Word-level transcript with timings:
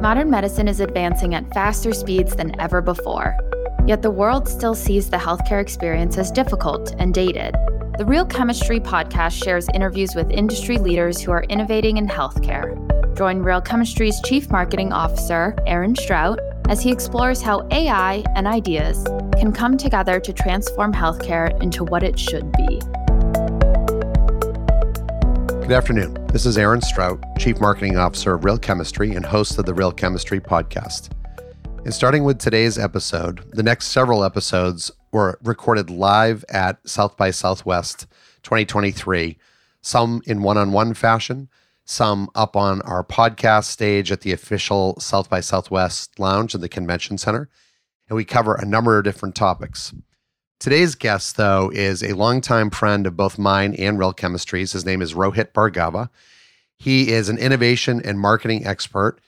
Modern 0.00 0.30
medicine 0.30 0.68
is 0.68 0.78
advancing 0.78 1.34
at 1.34 1.52
faster 1.52 1.92
speeds 1.92 2.36
than 2.36 2.58
ever 2.60 2.80
before. 2.80 3.36
Yet 3.84 4.00
the 4.00 4.12
world 4.12 4.48
still 4.48 4.76
sees 4.76 5.10
the 5.10 5.16
healthcare 5.16 5.60
experience 5.60 6.16
as 6.16 6.30
difficult 6.30 6.94
and 7.00 7.12
dated. 7.12 7.56
The 7.98 8.04
Real 8.06 8.24
Chemistry 8.24 8.78
podcast 8.78 9.42
shares 9.42 9.66
interviews 9.74 10.14
with 10.14 10.30
industry 10.30 10.78
leaders 10.78 11.20
who 11.20 11.32
are 11.32 11.42
innovating 11.48 11.96
in 11.96 12.06
healthcare. 12.06 12.76
Join 13.16 13.40
Real 13.40 13.60
Chemistry's 13.60 14.20
Chief 14.24 14.48
Marketing 14.50 14.92
Officer, 14.92 15.56
Aaron 15.66 15.96
Strout, 15.96 16.38
as 16.68 16.80
he 16.80 16.92
explores 16.92 17.42
how 17.42 17.66
AI 17.72 18.22
and 18.36 18.46
ideas 18.46 19.02
can 19.36 19.52
come 19.52 19.76
together 19.76 20.20
to 20.20 20.32
transform 20.32 20.92
healthcare 20.92 21.60
into 21.60 21.82
what 21.82 22.04
it 22.04 22.16
should 22.16 22.52
be. 22.52 22.80
Good 25.68 25.76
afternoon. 25.76 26.26
This 26.28 26.46
is 26.46 26.56
Aaron 26.56 26.80
Strout, 26.80 27.22
Chief 27.38 27.60
Marketing 27.60 27.98
Officer 27.98 28.32
of 28.32 28.42
Real 28.42 28.56
Chemistry 28.56 29.14
and 29.14 29.22
host 29.22 29.58
of 29.58 29.66
the 29.66 29.74
Real 29.74 29.92
Chemistry 29.92 30.40
podcast. 30.40 31.10
And 31.84 31.92
starting 31.92 32.24
with 32.24 32.38
today's 32.38 32.78
episode, 32.78 33.44
the 33.52 33.62
next 33.62 33.88
several 33.88 34.24
episodes 34.24 34.90
were 35.12 35.38
recorded 35.42 35.90
live 35.90 36.42
at 36.48 36.78
South 36.88 37.18
by 37.18 37.30
Southwest 37.30 38.06
2023, 38.44 39.36
some 39.82 40.22
in 40.24 40.42
one 40.42 40.56
on 40.56 40.72
one 40.72 40.94
fashion, 40.94 41.50
some 41.84 42.30
up 42.34 42.56
on 42.56 42.80
our 42.80 43.04
podcast 43.04 43.64
stage 43.64 44.10
at 44.10 44.22
the 44.22 44.32
official 44.32 44.98
South 44.98 45.28
by 45.28 45.40
Southwest 45.40 46.18
lounge 46.18 46.54
in 46.54 46.62
the 46.62 46.70
convention 46.70 47.18
center. 47.18 47.50
And 48.08 48.16
we 48.16 48.24
cover 48.24 48.54
a 48.54 48.64
number 48.64 48.96
of 48.96 49.04
different 49.04 49.34
topics. 49.34 49.92
Today's 50.60 50.96
guest, 50.96 51.36
though, 51.36 51.70
is 51.72 52.02
a 52.02 52.14
longtime 52.14 52.70
friend 52.70 53.06
of 53.06 53.16
both 53.16 53.38
mine 53.38 53.74
and 53.74 53.96
Real 53.96 54.12
Chemistry's. 54.12 54.72
His 54.72 54.84
name 54.84 55.00
is 55.00 55.14
Rohit 55.14 55.52
Bhargava. 55.52 56.10
He 56.78 57.12
is 57.12 57.28
an 57.28 57.38
innovation 57.38 58.02
and 58.04 58.18
marketing 58.18 58.66
expert. 58.66 59.20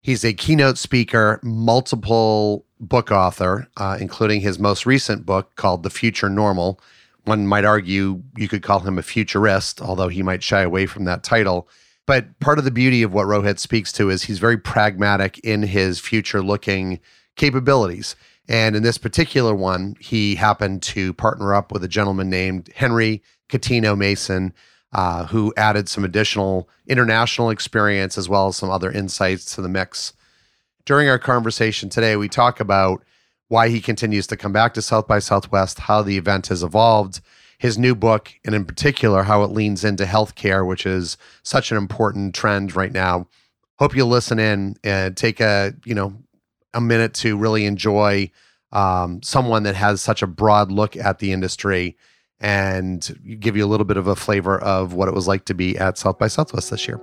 He's 0.00 0.24
a 0.24 0.32
keynote 0.32 0.78
speaker, 0.78 1.40
multiple 1.42 2.64
book 2.78 3.10
author, 3.10 3.66
uh, 3.76 3.98
including 4.00 4.42
his 4.42 4.60
most 4.60 4.86
recent 4.86 5.26
book 5.26 5.56
called 5.56 5.82
The 5.82 5.90
Future 5.90 6.30
Normal. 6.30 6.78
One 7.24 7.48
might 7.48 7.64
argue 7.64 8.22
you 8.36 8.46
could 8.46 8.62
call 8.62 8.78
him 8.78 8.96
a 8.96 9.02
futurist, 9.02 9.82
although 9.82 10.06
he 10.06 10.22
might 10.22 10.44
shy 10.44 10.60
away 10.60 10.86
from 10.86 11.04
that 11.06 11.24
title. 11.24 11.68
But 12.06 12.38
part 12.38 12.60
of 12.60 12.64
the 12.64 12.70
beauty 12.70 13.02
of 13.02 13.12
what 13.12 13.26
Rohit 13.26 13.58
speaks 13.58 13.90
to 13.94 14.08
is 14.08 14.22
he's 14.22 14.38
very 14.38 14.56
pragmatic 14.56 15.40
in 15.40 15.64
his 15.64 15.98
future 15.98 16.40
looking 16.40 17.00
capabilities. 17.34 18.14
And 18.48 18.76
in 18.76 18.82
this 18.82 18.98
particular 18.98 19.54
one, 19.54 19.96
he 19.98 20.36
happened 20.36 20.82
to 20.84 21.12
partner 21.14 21.54
up 21.54 21.72
with 21.72 21.82
a 21.82 21.88
gentleman 21.88 22.30
named 22.30 22.70
Henry 22.74 23.22
Coutinho-Mason, 23.48 24.52
uh, 24.92 25.26
who 25.26 25.52
added 25.56 25.88
some 25.88 26.04
additional 26.04 26.68
international 26.86 27.50
experience 27.50 28.16
as 28.16 28.28
well 28.28 28.48
as 28.48 28.56
some 28.56 28.70
other 28.70 28.90
insights 28.90 29.54
to 29.54 29.62
the 29.62 29.68
mix. 29.68 30.12
During 30.84 31.08
our 31.08 31.18
conversation 31.18 31.88
today, 31.88 32.16
we 32.16 32.28
talk 32.28 32.60
about 32.60 33.02
why 33.48 33.68
he 33.68 33.80
continues 33.80 34.26
to 34.28 34.36
come 34.36 34.52
back 34.52 34.74
to 34.74 34.82
South 34.82 35.06
by 35.06 35.18
Southwest, 35.18 35.80
how 35.80 36.02
the 36.02 36.16
event 36.16 36.46
has 36.48 36.62
evolved, 36.62 37.20
his 37.58 37.78
new 37.78 37.94
book, 37.94 38.32
and 38.44 38.54
in 38.54 38.64
particular, 38.64 39.24
how 39.24 39.42
it 39.42 39.50
leans 39.50 39.84
into 39.84 40.04
healthcare, 40.04 40.66
which 40.66 40.86
is 40.86 41.16
such 41.42 41.70
an 41.70 41.76
important 41.76 42.34
trend 42.34 42.76
right 42.76 42.92
now. 42.92 43.26
Hope 43.78 43.94
you'll 43.94 44.08
listen 44.08 44.38
in 44.38 44.76
and 44.84 45.16
take 45.16 45.40
a, 45.40 45.74
you 45.84 45.94
know, 45.94 46.16
a 46.76 46.80
minute 46.80 47.14
to 47.14 47.36
really 47.36 47.64
enjoy 47.64 48.30
um, 48.70 49.22
someone 49.22 49.62
that 49.62 49.74
has 49.74 50.02
such 50.02 50.22
a 50.22 50.26
broad 50.26 50.70
look 50.70 50.96
at 50.96 51.18
the 51.18 51.32
industry 51.32 51.96
and 52.38 53.18
give 53.40 53.56
you 53.56 53.64
a 53.64 53.66
little 53.66 53.86
bit 53.86 53.96
of 53.96 54.06
a 54.06 54.14
flavor 54.14 54.60
of 54.60 54.92
what 54.92 55.08
it 55.08 55.14
was 55.14 55.26
like 55.26 55.46
to 55.46 55.54
be 55.54 55.78
at 55.78 55.96
South 55.96 56.18
by 56.18 56.28
Southwest 56.28 56.70
this 56.70 56.86
year. 56.86 57.00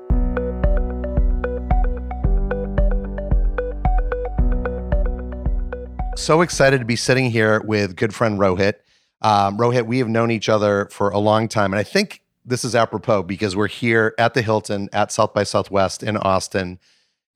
So 6.15 6.41
excited 6.41 6.77
to 6.77 6.85
be 6.85 6.95
sitting 6.95 7.31
here 7.31 7.61
with 7.61 7.95
good 7.95 8.13
friend 8.13 8.39
Rohit. 8.39 8.75
Um, 9.23 9.57
Rohit, 9.57 9.87
we 9.87 9.97
have 9.97 10.07
known 10.07 10.29
each 10.29 10.49
other 10.49 10.87
for 10.91 11.09
a 11.09 11.17
long 11.17 11.47
time, 11.47 11.73
and 11.73 11.79
I 11.79 11.83
think 11.83 12.21
this 12.45 12.63
is 12.63 12.75
apropos 12.75 13.23
because 13.23 13.55
we're 13.55 13.67
here 13.67 14.13
at 14.19 14.35
the 14.35 14.43
Hilton 14.43 14.89
at 14.93 15.11
South 15.11 15.33
by 15.33 15.43
Southwest 15.43 16.03
in 16.03 16.17
Austin, 16.17 16.77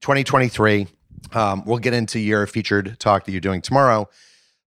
2023. 0.01 0.87
Um, 1.33 1.63
we'll 1.66 1.79
get 1.79 1.94
into 1.94 2.19
your 2.19 2.47
featured 2.47 3.00
talk 3.00 3.25
that 3.25 3.31
you're 3.31 3.41
doing 3.41 3.61
tomorrow. 3.61 4.09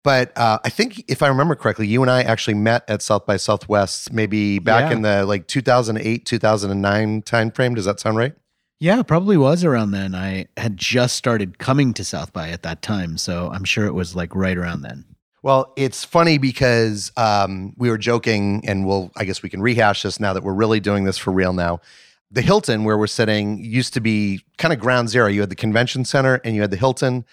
But 0.02 0.36
uh, 0.36 0.58
I 0.64 0.70
think 0.70 1.04
if 1.08 1.22
I 1.22 1.28
remember 1.28 1.54
correctly, 1.54 1.86
you 1.86 2.00
and 2.02 2.10
I 2.10 2.22
actually 2.22 2.54
met 2.54 2.88
at 2.88 3.02
South 3.02 3.26
by 3.26 3.36
Southwest 3.36 4.12
maybe 4.12 4.58
back 4.58 4.90
yeah. 4.90 4.96
in 4.96 5.02
the 5.02 5.26
like 5.26 5.46
2008, 5.46 6.24
2009 6.24 7.22
timeframe. 7.22 7.74
Does 7.74 7.84
that 7.84 8.00
sound 8.00 8.16
right? 8.16 8.34
Yeah, 8.78 9.02
probably 9.02 9.36
was 9.36 9.62
around 9.62 9.90
then. 9.90 10.14
I 10.14 10.46
had 10.56 10.78
just 10.78 11.16
started 11.16 11.58
coming 11.58 11.92
to 11.94 12.04
South 12.04 12.32
by 12.32 12.48
at 12.48 12.62
that 12.62 12.80
time. 12.80 13.18
So 13.18 13.50
I'm 13.52 13.64
sure 13.64 13.84
it 13.84 13.92
was 13.92 14.16
like 14.16 14.34
right 14.34 14.56
around 14.56 14.80
then. 14.80 15.04
Well, 15.42 15.72
it's 15.76 16.02
funny 16.02 16.38
because 16.38 17.12
um, 17.16 17.74
we 17.76 17.90
were 17.90 17.98
joking, 17.98 18.62
and 18.66 18.86
we'll, 18.86 19.10
I 19.16 19.24
guess 19.24 19.42
we 19.42 19.48
can 19.48 19.62
rehash 19.62 20.02
this 20.02 20.20
now 20.20 20.32
that 20.34 20.42
we're 20.42 20.54
really 20.54 20.80
doing 20.80 21.04
this 21.04 21.16
for 21.18 21.30
real 21.30 21.52
now 21.52 21.80
the 22.30 22.42
Hilton 22.42 22.84
where 22.84 22.96
we're 22.96 23.06
sitting 23.06 23.62
used 23.64 23.92
to 23.94 24.00
be 24.00 24.44
kind 24.56 24.72
of 24.72 24.78
ground 24.78 25.08
zero. 25.08 25.26
You 25.26 25.40
had 25.40 25.50
the 25.50 25.56
convention 25.56 26.04
center 26.04 26.40
and 26.44 26.54
you 26.54 26.60
had 26.60 26.70
the 26.70 26.76
Hilton. 26.76 27.24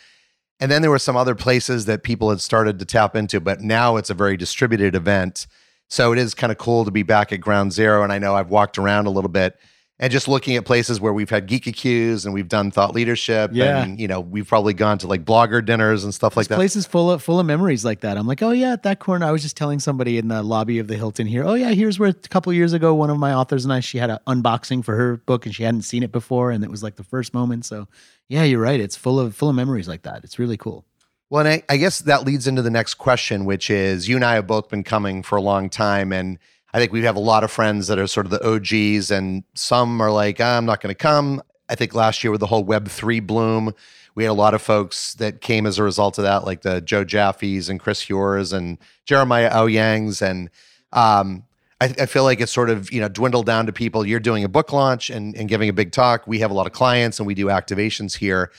And 0.60 0.72
then 0.72 0.82
there 0.82 0.90
were 0.90 0.98
some 0.98 1.16
other 1.16 1.36
places 1.36 1.86
that 1.86 2.02
people 2.02 2.32
had 2.32 2.42
started 2.42 2.80
to 2.80 2.86
tap 2.86 3.16
into, 3.16 3.40
but 3.40 3.62
now 3.62 3.98
it's 3.98 4.10
a 4.10 4.16
very 4.16 4.38
distributed 4.38 4.96
event. 4.96 5.46
So 5.88 6.14
it 6.14 6.20
is 6.20 6.34
kind 6.34 6.52
of 6.52 6.58
cool 6.58 6.84
to 6.84 6.92
be 6.92 7.04
back 7.04 7.32
at 7.32 7.42
ground 7.42 7.74
zero. 7.74 8.04
And 8.04 8.12
I 8.12 8.18
know 8.18 8.36
I've 8.36 8.50
walked 8.50 8.78
around 8.78 9.06
a 9.06 9.12
little 9.12 9.30
bit 9.30 9.56
and 10.00 10.12
just 10.12 10.28
looking 10.28 10.56
at 10.56 10.66
places 10.66 11.02
where 11.02 11.12
we've 11.12 11.30
had 11.30 11.48
GeekaCues 11.48 12.26
and 12.26 12.34
we've 12.34 12.48
done 12.48 12.70
thought 12.70 12.94
leadership 12.94 13.52
yeah. 13.54 13.84
and 13.84 14.00
you 14.00 14.08
know 14.08 14.20
we've 14.20 14.48
probably 14.48 14.74
gone 14.74 14.98
to 15.00 15.08
like 15.08 15.26
blogger 15.26 15.64
dinners 15.64 16.04
and 16.04 16.14
stuff 16.14 16.38
like 16.38 16.48
that. 16.48 16.56
places 16.56 16.86
full 16.86 17.12
of 17.12 17.24
full 17.24 17.40
of 17.40 17.46
memories 17.46 17.84
like 17.84 18.02
that. 18.02 18.18
I'm 18.18 18.28
like 18.28 18.42
oh 18.42 18.52
yeah 18.52 18.74
at 18.74 18.84
that 18.84 19.00
corner 19.00 19.26
i 19.26 19.32
was 19.32 19.42
just 19.42 19.58
telling 19.58 19.80
somebody 19.80 20.18
in 20.18 20.28
the 20.28 20.44
lobby 20.44 20.80
of 20.80 20.88
the 20.88 20.96
hilton 20.96 21.28
here 21.28 21.44
oh 21.44 21.54
yeah 21.54 21.70
here's 21.70 22.00
where 22.00 22.10
a 22.10 22.14
couple 22.14 22.52
years 22.54 22.74
ago 22.74 22.94
one 22.94 23.10
of 23.10 23.18
my 23.18 23.34
authors 23.34 23.64
and 23.64 23.74
i 23.74 23.80
she 23.80 23.98
had 23.98 24.10
an 24.10 24.20
unboxing 24.28 24.84
for 24.84 24.96
her 24.96 25.18
book 25.18 25.46
and 25.46 25.56
she 25.56 25.64
hadn't 25.64 25.84
seen 25.84 26.04
it 26.04 26.12
before 26.12 26.52
and 26.52 26.64
it 26.64 26.72
was 26.72 26.84
like 26.84 26.96
the 26.96 27.04
first 27.04 27.34
moment. 27.34 27.66
So 27.66 27.88
yeah 28.30 28.44
you're 28.44 28.62
right. 28.62 28.80
It's 28.80 28.96
full 28.96 29.20
of 29.20 29.36
full 29.36 29.50
of 29.50 29.56
memories 29.56 29.88
like 29.88 30.04
that. 30.04 30.24
It's 30.24 30.40
really 30.40 30.58
cool. 30.58 30.86
Well 31.30 31.46
and 31.46 31.50
I, 31.50 31.64
I 31.74 31.78
guess 31.78 32.00
that 32.00 32.26
leads 32.26 32.48
into 32.48 32.62
the 32.62 32.70
next 32.70 32.96
question 32.96 33.46
which 33.46 33.70
is 33.70 34.08
you 34.08 34.16
and 34.16 34.24
i 34.24 34.36
have 34.36 34.48
both 34.48 34.70
been 34.70 34.84
coming 34.84 35.24
for 35.24 35.38
a 35.38 35.42
long 35.42 35.70
time 35.70 36.14
and 36.14 36.40
I 36.74 36.80
think 36.80 36.92
we 36.92 37.02
have 37.04 37.16
a 37.16 37.20
lot 37.20 37.44
of 37.44 37.52
friends 37.52 37.88
that 37.88 37.98
are 37.98 38.08
sort 38.08 38.26
of 38.26 38.32
the 38.32 38.46
OGs, 38.46 39.12
and 39.12 39.44
some 39.54 40.02
are 40.02 40.12
like, 40.12 40.42
I'm 40.42 40.66
not 40.66 40.82
going 40.82 40.94
to 40.94 40.98
come. 40.98 41.42
I 41.70 41.76
think 41.76 41.94
last 41.94 42.24
year 42.24 42.32
with 42.32 42.40
the 42.40 42.48
whole 42.48 42.66
Web3 42.66 43.26
bloom, 43.26 43.74
we 44.16 44.24
had 44.24 44.32
a 44.32 44.34
lot 44.34 44.54
of 44.54 44.62
folks 44.62 45.14
that 45.16 45.42
came 45.42 45.66
as 45.66 45.78
a 45.78 45.84
result 45.84 46.18
of 46.18 46.24
that, 46.24 46.44
like 46.44 46.62
the 46.62 46.82
Joe 46.82 47.04
Jaffes 47.04 47.70
and 47.70 47.80
Chris 47.80 48.06
Heuer 48.06 48.52
and 48.52 48.78
Jeremiah 49.06 49.52
Owyang's. 49.54 50.22
And 50.22 50.50
um, 50.92 51.44
I, 51.80 51.94
I, 52.00 52.06
feel 52.08 52.24
like 52.24 52.42
it's 52.42 52.52
sort 52.52 52.72
of, 52.72 52.92
you 52.92 53.00
know, 53.00 53.10
dwindled 53.10 53.46
down 53.46 53.68
to 53.68 53.72
people. 53.74 54.08
You're 54.08 54.20
doing 54.20 54.44
a 54.44 54.50
book 54.50 54.74
launch 54.74 55.12
and, 55.12 55.36
and 55.36 55.48
giving 55.48 55.70
a 55.70 55.74
big 55.74 55.92
talk. 55.92 56.26
We 56.26 56.40
have 56.40 56.50
a 56.50 56.54
lot 56.56 56.66
of 56.66 56.74
clients 56.74 57.20
and 57.20 57.28
we 57.28 57.36
do 57.36 57.46
activations 57.48 58.18
here. 58.18 58.52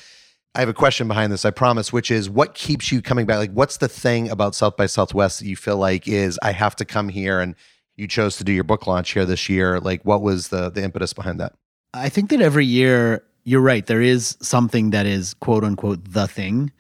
I 0.55 0.61
have 0.61 0.69
a 0.69 0.75
question 0.75 1.09
behind 1.09 1.33
this, 1.33 1.45
I 1.45 1.51
promise, 1.51 1.93
which 1.93 2.11
is 2.11 2.31
what 2.31 2.55
keeps 2.55 2.93
you 2.93 3.03
coming 3.03 3.27
back? 3.27 3.39
Like, 3.39 3.53
what's 3.53 3.79
the 3.79 3.89
thing 3.89 4.31
about 4.31 4.55
South 4.55 4.77
by 4.77 4.87
Southwest 4.87 5.41
that 5.41 5.47
you 5.47 5.57
feel 5.57 5.77
like 5.77 6.07
is, 6.07 6.39
I 6.43 6.53
have 6.53 6.77
to 6.77 6.85
come 6.85 7.09
here 7.09 7.41
and 7.41 7.55
you 7.99 8.07
chose 8.07 8.37
to 8.37 8.45
do 8.45 8.53
your 8.53 8.65
book 8.65 8.87
launch 8.87 9.13
here 9.13 9.27
this 9.27 9.49
year. 9.49 9.81
Like, 9.81 10.03
what 10.05 10.23
was 10.23 10.49
the 10.49 10.71
the 10.71 10.83
impetus 10.83 11.13
behind 11.13 11.41
that? 11.41 11.53
I 11.93 12.09
think 12.09 12.31
that 12.31 12.41
every 12.41 12.65
year, 12.65 13.25
you're 13.45 13.61
right. 13.61 13.85
There 13.85 14.01
is 14.01 14.37
something 14.41 14.91
that 14.91 15.05
is 15.05 15.35
quote 15.35 15.65
unquote 15.65 16.13
the 16.13 16.29
thing. 16.29 16.73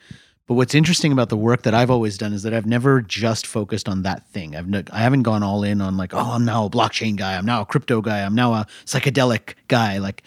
But 0.47 0.55
what's 0.55 0.75
interesting 0.75 1.12
about 1.12 1.29
the 1.29 1.37
work 1.37 1.62
that 1.62 1.75
I've 1.75 1.91
always 1.91 2.17
done 2.17 2.33
is 2.33 2.43
that 2.45 2.55
I've 2.55 2.65
never 2.65 3.03
just 3.03 3.47
focused 3.47 3.87
on 3.87 4.03
that 4.03 4.27
thing. 4.31 4.56
I've 4.56 4.67
no, 4.67 4.83
I 4.93 5.01
haven't 5.01 5.23
gone 5.23 5.43
all 5.43 5.62
in 5.62 5.83
on 5.83 5.99
like, 5.99 6.15
oh, 6.15 6.33
I'm 6.33 6.45
now 6.45 6.65
a 6.65 6.71
blockchain 6.71 7.17
guy. 7.17 7.37
I'm 7.37 7.45
now 7.45 7.61
a 7.61 7.67
crypto 7.67 8.00
guy. 8.00 8.21
I'm 8.21 8.35
now 8.35 8.55
a 8.55 8.67
psychedelic 8.87 9.55
guy. 9.67 9.99
Like, 9.99 10.23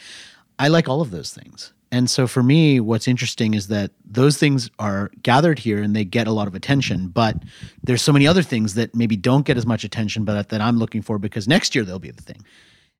I 0.59 0.67
like 0.67 0.87
all 0.87 1.01
of 1.01 1.09
those 1.09 1.33
things. 1.33 1.73
And 1.91 2.09
so 2.09 2.25
for 2.25 2.41
me, 2.41 2.79
what's 2.79 3.07
interesting 3.07 3.53
is 3.53 3.67
that 3.67 3.91
those 4.05 4.37
things 4.37 4.69
are 4.79 5.11
gathered 5.23 5.59
here 5.59 5.81
and 5.81 5.93
they 5.93 6.05
get 6.05 6.25
a 6.25 6.31
lot 6.31 6.47
of 6.47 6.55
attention, 6.55 7.09
but 7.09 7.35
there's 7.83 8.01
so 8.01 8.13
many 8.13 8.25
other 8.25 8.41
things 8.41 8.75
that 8.75 8.95
maybe 8.95 9.17
don't 9.17 9.45
get 9.45 9.57
as 9.57 9.65
much 9.65 9.83
attention, 9.83 10.23
but 10.23 10.49
that 10.49 10.61
I'm 10.61 10.77
looking 10.77 11.01
for 11.01 11.19
because 11.19 11.49
next 11.49 11.75
year 11.75 11.83
they'll 11.83 11.99
be 11.99 12.11
the 12.11 12.21
thing. 12.21 12.45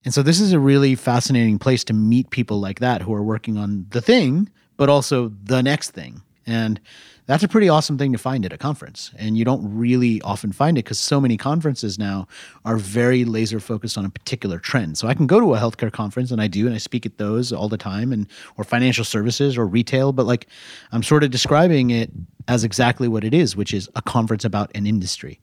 And 0.03 0.13
so 0.13 0.21
this 0.21 0.41
is 0.41 0.51
a 0.51 0.59
really 0.59 0.95
fascinating 0.95 1.57
place 1.57 1.83
to 1.85 1.93
meet 1.93 2.31
people 2.31 2.59
like 2.59 2.79
that 2.79 3.01
who 3.01 3.13
are 3.13 3.23
working 3.23 3.57
on 3.57 3.85
the 3.91 4.01
thing, 4.01 4.49
but 4.75 4.89
also 4.89 5.31
the 5.43 5.63
next 5.63 5.91
thing. 5.91 6.21
And 6.47 6.79
that's 7.27 7.43
a 7.43 7.47
pretty 7.47 7.69
awesome 7.69 7.97
thing 7.97 8.11
to 8.11 8.17
find 8.17 8.45
at 8.45 8.51
a 8.51 8.57
conference. 8.57 9.11
And 9.17 9.37
you 9.37 9.45
don't 9.45 9.77
really 9.77 10.21
often 10.21 10.51
find 10.51 10.77
it 10.77 10.83
because 10.83 10.99
so 10.99 11.21
many 11.21 11.37
conferences 11.37 11.99
now 11.99 12.27
are 12.65 12.77
very 12.77 13.25
laser 13.25 13.59
focused 13.59 13.97
on 13.97 14.05
a 14.05 14.09
particular 14.09 14.59
trend. 14.59 14.97
So 14.97 15.07
I 15.07 15.13
can 15.13 15.27
go 15.27 15.39
to 15.39 15.53
a 15.53 15.59
healthcare 15.59 15.91
conference 15.91 16.31
and 16.31 16.41
I 16.41 16.47
do, 16.47 16.65
and 16.65 16.75
I 16.75 16.79
speak 16.79 17.05
at 17.05 17.17
those 17.17 17.53
all 17.53 17.69
the 17.69 17.77
time, 17.77 18.11
and 18.11 18.27
or 18.57 18.63
financial 18.63 19.05
services 19.05 19.57
or 19.57 19.65
retail, 19.65 20.11
but 20.11 20.25
like 20.25 20.47
I'm 20.91 21.03
sort 21.03 21.23
of 21.23 21.31
describing 21.31 21.91
it 21.91 22.11
as 22.47 22.63
exactly 22.63 23.07
what 23.07 23.23
it 23.23 23.33
is, 23.33 23.55
which 23.55 23.73
is 23.73 23.89
a 23.95 24.01
conference 24.01 24.43
about 24.43 24.71
an 24.75 24.87
industry. 24.87 25.39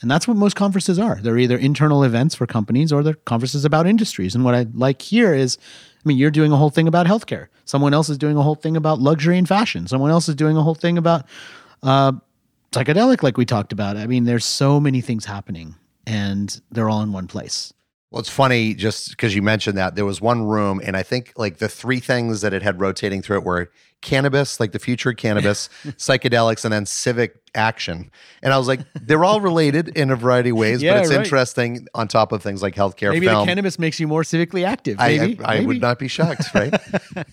And 0.00 0.10
that's 0.10 0.28
what 0.28 0.36
most 0.36 0.54
conferences 0.54 0.98
are. 0.98 1.16
They're 1.16 1.38
either 1.38 1.58
internal 1.58 2.04
events 2.04 2.34
for 2.34 2.46
companies 2.46 2.92
or 2.92 3.02
they're 3.02 3.14
conferences 3.14 3.64
about 3.64 3.86
industries. 3.86 4.34
And 4.34 4.44
what 4.44 4.54
I 4.54 4.66
like 4.72 5.02
here 5.02 5.34
is, 5.34 5.58
I 6.04 6.08
mean, 6.08 6.18
you're 6.18 6.30
doing 6.30 6.52
a 6.52 6.56
whole 6.56 6.70
thing 6.70 6.86
about 6.86 7.06
healthcare. 7.06 7.48
Someone 7.64 7.92
else 7.92 8.08
is 8.08 8.16
doing 8.16 8.36
a 8.36 8.42
whole 8.42 8.54
thing 8.54 8.76
about 8.76 9.00
luxury 9.00 9.38
and 9.38 9.48
fashion. 9.48 9.88
Someone 9.88 10.10
else 10.10 10.28
is 10.28 10.36
doing 10.36 10.56
a 10.56 10.62
whole 10.62 10.76
thing 10.76 10.98
about 10.98 11.26
uh, 11.82 12.12
psychedelic, 12.72 13.22
like 13.22 13.36
we 13.36 13.44
talked 13.44 13.72
about. 13.72 13.96
I 13.96 14.06
mean, 14.06 14.24
there's 14.24 14.44
so 14.44 14.78
many 14.78 15.00
things 15.00 15.24
happening, 15.24 15.74
and 16.06 16.60
they're 16.70 16.88
all 16.88 17.02
in 17.02 17.12
one 17.12 17.26
place. 17.26 17.72
Well, 18.10 18.20
it's 18.20 18.30
funny 18.30 18.72
just 18.74 19.10
because 19.10 19.34
you 19.34 19.42
mentioned 19.42 19.76
that 19.76 19.94
there 19.94 20.06
was 20.06 20.20
one 20.20 20.42
room, 20.44 20.80
and 20.82 20.96
I 20.96 21.02
think 21.02 21.32
like 21.36 21.58
the 21.58 21.68
three 21.68 22.00
things 22.00 22.40
that 22.40 22.54
it 22.54 22.62
had 22.62 22.80
rotating 22.80 23.20
through 23.20 23.38
it 23.38 23.44
were 23.44 23.70
cannabis, 24.00 24.60
like 24.60 24.72
the 24.72 24.78
future 24.78 25.10
of 25.10 25.16
cannabis, 25.16 25.68
psychedelics, 25.84 26.64
and 26.64 26.72
then 26.72 26.86
civic 26.86 27.36
action. 27.54 28.10
And 28.42 28.52
I 28.52 28.58
was 28.58 28.68
like, 28.68 28.80
they're 28.94 29.24
all 29.24 29.40
related 29.40 29.88
in 29.88 30.10
a 30.10 30.16
variety 30.16 30.50
of 30.50 30.56
ways, 30.56 30.80
Yeah, 30.82 30.94
but 30.94 31.00
it's 31.00 31.10
right. 31.10 31.18
interesting 31.18 31.86
on 31.94 32.06
top 32.06 32.30
of 32.32 32.40
things 32.42 32.62
like 32.62 32.74
healthcare, 32.76 33.10
Maybe 33.10 33.26
film. 33.26 33.40
the 33.40 33.46
cannabis 33.50 33.78
makes 33.78 33.98
you 33.98 34.06
more 34.06 34.22
civically 34.22 34.64
active. 34.64 34.98
I, 35.00 35.16
Maybe. 35.18 35.44
I, 35.44 35.50
I 35.50 35.54
Maybe. 35.56 35.66
would 35.66 35.80
not 35.80 35.98
be 35.98 36.06
shocked, 36.08 36.44
right? 36.54 36.72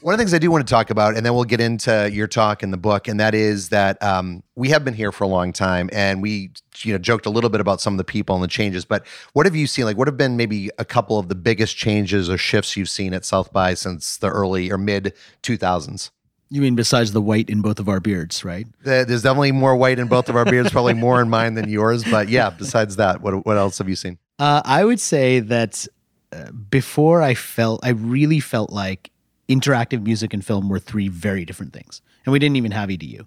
One 0.02 0.14
of 0.14 0.18
the 0.18 0.24
things 0.24 0.34
I 0.34 0.40
do 0.40 0.50
want 0.50 0.66
to 0.68 0.72
talk 0.72 0.90
about, 0.90 1.16
and 1.16 1.26
then 1.26 1.36
we'll 1.36 1.44
get 1.44 1.62
into 1.62 2.10
your 2.12 2.28
talk 2.28 2.64
in 2.64 2.72
the 2.72 2.78
book, 2.78 3.08
and 3.08 3.20
that 3.20 3.36
is 3.36 3.70
that 3.70 4.02
um, 4.02 4.42
we 4.56 4.70
have 4.70 4.84
been 4.84 4.96
here 4.96 5.12
for 5.12 5.24
a 5.24 5.28
long 5.28 5.54
time, 5.54 5.90
and 5.94 6.22
we, 6.22 6.52
you 6.84 6.94
know, 6.94 6.98
joked 6.98 7.26
a 7.26 7.30
little 7.30 7.50
bit 7.50 7.62
about 7.62 7.80
some 7.80 7.94
of 7.94 7.98
the 7.98 8.04
people 8.04 8.36
and 8.36 8.44
the 8.44 8.48
changes. 8.48 8.86
But 8.86 9.06
what 9.34 9.46
have 9.46 9.56
you 9.56 9.68
seen? 9.68 9.86
Like, 9.86 9.98
what 9.98 10.08
have 10.08 10.18
been 10.18 10.36
maybe 10.36 10.70
a 10.78 10.86
couple 10.86 11.20
of 11.20 11.30
the 11.30 11.36
biggest 11.36 11.78
changes 11.78 12.30
or 12.30 12.38
shifts 12.38 12.76
you've 12.76 12.90
seen 12.90 13.14
at 13.14 13.24
South 13.24 13.54
by 13.54 13.74
since 13.76 14.18
the 14.18 14.30
early 14.30 14.72
or 14.72 14.78
mid 14.78 15.14
two 15.42 15.58
thousands? 15.58 16.12
You 16.50 16.62
mean 16.62 16.76
besides 16.76 17.12
the 17.12 17.22
white 17.22 17.50
in 17.50 17.62
both 17.62 17.80
of 17.80 17.90
our 17.90 18.00
beards, 18.00 18.44
right? 18.46 18.68
There's 18.84 19.24
definitely 19.24 19.52
more 19.52 19.76
white 19.76 20.00
in 20.00 20.08
both 20.08 20.30
of 20.30 20.36
our 20.36 20.46
beards, 20.46 20.72
probably 20.72 20.94
more 20.94 21.22
in 21.22 21.30
mine 21.30 21.56
than 21.56 21.70
yours. 21.70 22.04
But 22.04 22.30
yeah, 22.30 22.50
besides 22.50 22.98
that, 22.98 23.22
what 23.22 23.46
what 23.46 23.58
else 23.58 23.78
have 23.80 23.90
you 23.90 23.96
seen? 23.96 24.18
Uh, 24.38 24.62
I 24.66 24.84
would 24.84 25.00
say 25.00 25.40
that 25.40 25.88
uh, 26.32 26.52
before 26.52 27.22
I 27.22 27.34
felt, 27.34 27.80
I 27.84 27.90
really 27.90 28.40
felt 28.40 28.70
like 28.70 29.12
interactive 29.48 30.04
music 30.04 30.34
and 30.34 30.46
film 30.46 30.70
were 30.70 30.80
three 30.80 31.08
very 31.08 31.46
different 31.46 31.74
things. 31.74 32.02
And 32.26 32.34
we 32.34 32.40
didn't 32.40 32.56
even 32.56 32.72
have 32.72 32.90
EDU. 32.90 33.26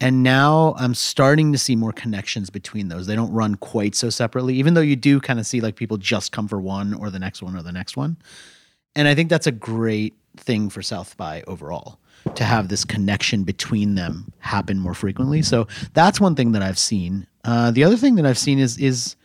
And 0.00 0.22
now 0.22 0.74
I'm 0.76 0.94
starting 0.94 1.52
to 1.52 1.58
see 1.58 1.76
more 1.76 1.92
connections 1.92 2.50
between 2.50 2.88
those. 2.88 3.06
They 3.06 3.14
don't 3.14 3.32
run 3.32 3.54
quite 3.54 3.94
so 3.94 4.10
separately, 4.10 4.54
even 4.56 4.74
though 4.74 4.80
you 4.80 4.96
do 4.96 5.20
kind 5.20 5.38
of 5.38 5.46
see 5.46 5.60
like 5.60 5.76
people 5.76 5.96
just 5.96 6.32
come 6.32 6.48
for 6.48 6.60
one 6.60 6.94
or 6.94 7.10
the 7.10 7.18
next 7.18 7.42
one 7.42 7.56
or 7.56 7.62
the 7.62 7.72
next 7.72 7.96
one. 7.96 8.16
And 8.96 9.08
I 9.08 9.14
think 9.14 9.30
that's 9.30 9.46
a 9.46 9.52
great 9.52 10.14
thing 10.36 10.68
for 10.68 10.82
South 10.82 11.16
by 11.16 11.42
overall 11.46 11.98
to 12.34 12.44
have 12.44 12.68
this 12.68 12.84
connection 12.84 13.44
between 13.44 13.94
them 13.94 14.32
happen 14.38 14.78
more 14.78 14.94
frequently. 14.94 15.42
So 15.42 15.66
that's 15.92 16.20
one 16.20 16.34
thing 16.34 16.52
that 16.52 16.62
I've 16.62 16.78
seen. 16.78 17.26
Uh, 17.44 17.70
the 17.70 17.84
other 17.84 17.96
thing 17.96 18.16
that 18.16 18.26
I've 18.26 18.38
seen 18.38 18.58
is 18.58 18.78
is 18.78 19.16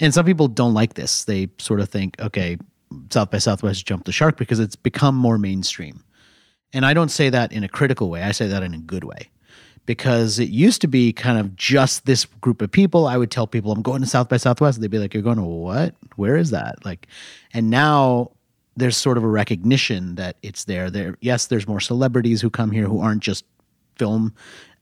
and 0.00 0.12
some 0.12 0.26
people 0.26 0.48
don't 0.48 0.74
like 0.74 0.94
this. 0.94 1.24
They 1.24 1.48
sort 1.58 1.80
of 1.80 1.88
think, 1.88 2.20
okay, 2.20 2.58
South 3.10 3.30
by 3.30 3.38
Southwest 3.38 3.86
jumped 3.86 4.06
the 4.06 4.12
shark 4.12 4.36
because 4.36 4.60
it's 4.60 4.76
become 4.76 5.14
more 5.14 5.38
mainstream. 5.38 6.04
And 6.72 6.84
I 6.84 6.94
don't 6.94 7.08
say 7.08 7.30
that 7.30 7.52
in 7.52 7.64
a 7.64 7.68
critical 7.68 8.10
way. 8.10 8.22
I 8.22 8.32
say 8.32 8.48
that 8.48 8.62
in 8.62 8.74
a 8.74 8.78
good 8.78 9.04
way. 9.04 9.30
Because 9.86 10.38
it 10.38 10.48
used 10.48 10.80
to 10.82 10.88
be 10.88 11.12
kind 11.12 11.38
of 11.38 11.56
just 11.56 12.06
this 12.06 12.24
group 12.24 12.60
of 12.60 12.70
people. 12.70 13.06
I 13.06 13.16
would 13.16 13.30
tell 13.30 13.46
people 13.46 13.72
I'm 13.72 13.82
going 13.82 14.02
to 14.02 14.06
South 14.06 14.28
by 14.28 14.36
Southwest. 14.36 14.80
They'd 14.80 14.90
be 14.90 14.98
like, 14.98 15.14
You're 15.14 15.22
going 15.22 15.38
to 15.38 15.42
what? 15.42 15.94
Where 16.16 16.36
is 16.36 16.50
that? 16.50 16.84
Like, 16.84 17.06
and 17.54 17.70
now 17.70 18.32
there's 18.76 18.96
sort 18.96 19.16
of 19.16 19.24
a 19.24 19.28
recognition 19.28 20.16
that 20.16 20.36
it's 20.42 20.64
there. 20.64 20.90
There, 20.90 21.16
yes, 21.20 21.46
there's 21.46 21.66
more 21.66 21.80
celebrities 21.80 22.40
who 22.40 22.50
come 22.50 22.70
here 22.70 22.86
who 22.86 23.00
aren't 23.00 23.22
just 23.22 23.44
film 23.96 24.34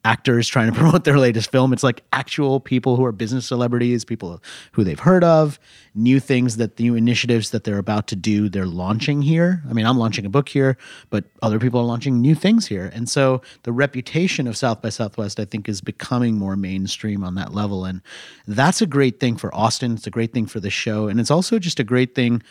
actors 0.04 0.46
trying 0.46 0.72
to 0.72 0.78
promote 0.78 1.04
their 1.04 1.18
latest 1.18 1.50
film. 1.50 1.72
It's 1.72 1.82
like 1.82 2.02
actual 2.12 2.60
people 2.60 2.96
who 2.96 3.04
are 3.04 3.12
business 3.12 3.46
celebrities, 3.46 4.04
people 4.04 4.42
who 4.72 4.84
they've 4.84 4.98
heard 4.98 5.24
of, 5.24 5.58
new 5.94 6.20
things 6.20 6.56
that 6.58 6.78
new 6.78 6.94
initiatives 6.94 7.50
that 7.50 7.64
they're 7.64 7.78
about 7.78 8.06
to 8.08 8.16
do, 8.16 8.48
they're 8.48 8.66
launching 8.66 9.22
here. 9.22 9.62
I 9.68 9.72
mean, 9.72 9.86
I'm 9.86 9.98
launching 9.98 10.26
a 10.26 10.30
book 10.30 10.48
here, 10.48 10.76
but 11.10 11.24
other 11.42 11.58
people 11.58 11.80
are 11.80 11.84
launching 11.84 12.20
new 12.20 12.34
things 12.34 12.66
here. 12.66 12.90
And 12.94 13.08
so 13.08 13.42
the 13.62 13.72
reputation 13.72 14.46
of 14.46 14.56
South 14.56 14.82
by 14.82 14.90
Southwest, 14.90 15.40
I 15.40 15.44
think, 15.44 15.68
is 15.68 15.80
becoming 15.80 16.36
more 16.36 16.56
mainstream 16.56 17.24
on 17.24 17.34
that 17.36 17.54
level. 17.54 17.84
And 17.84 18.02
that's 18.46 18.82
a 18.82 18.86
great 18.86 19.20
thing 19.20 19.36
for 19.36 19.54
Austin. 19.54 19.94
It's 19.94 20.06
a 20.06 20.10
great 20.10 20.32
thing 20.32 20.46
for 20.46 20.60
the 20.60 20.70
show. 20.70 21.08
And 21.08 21.18
it's 21.18 21.30
also 21.30 21.58
just 21.58 21.80
a 21.80 21.84
great 21.84 22.14
thing 22.14 22.42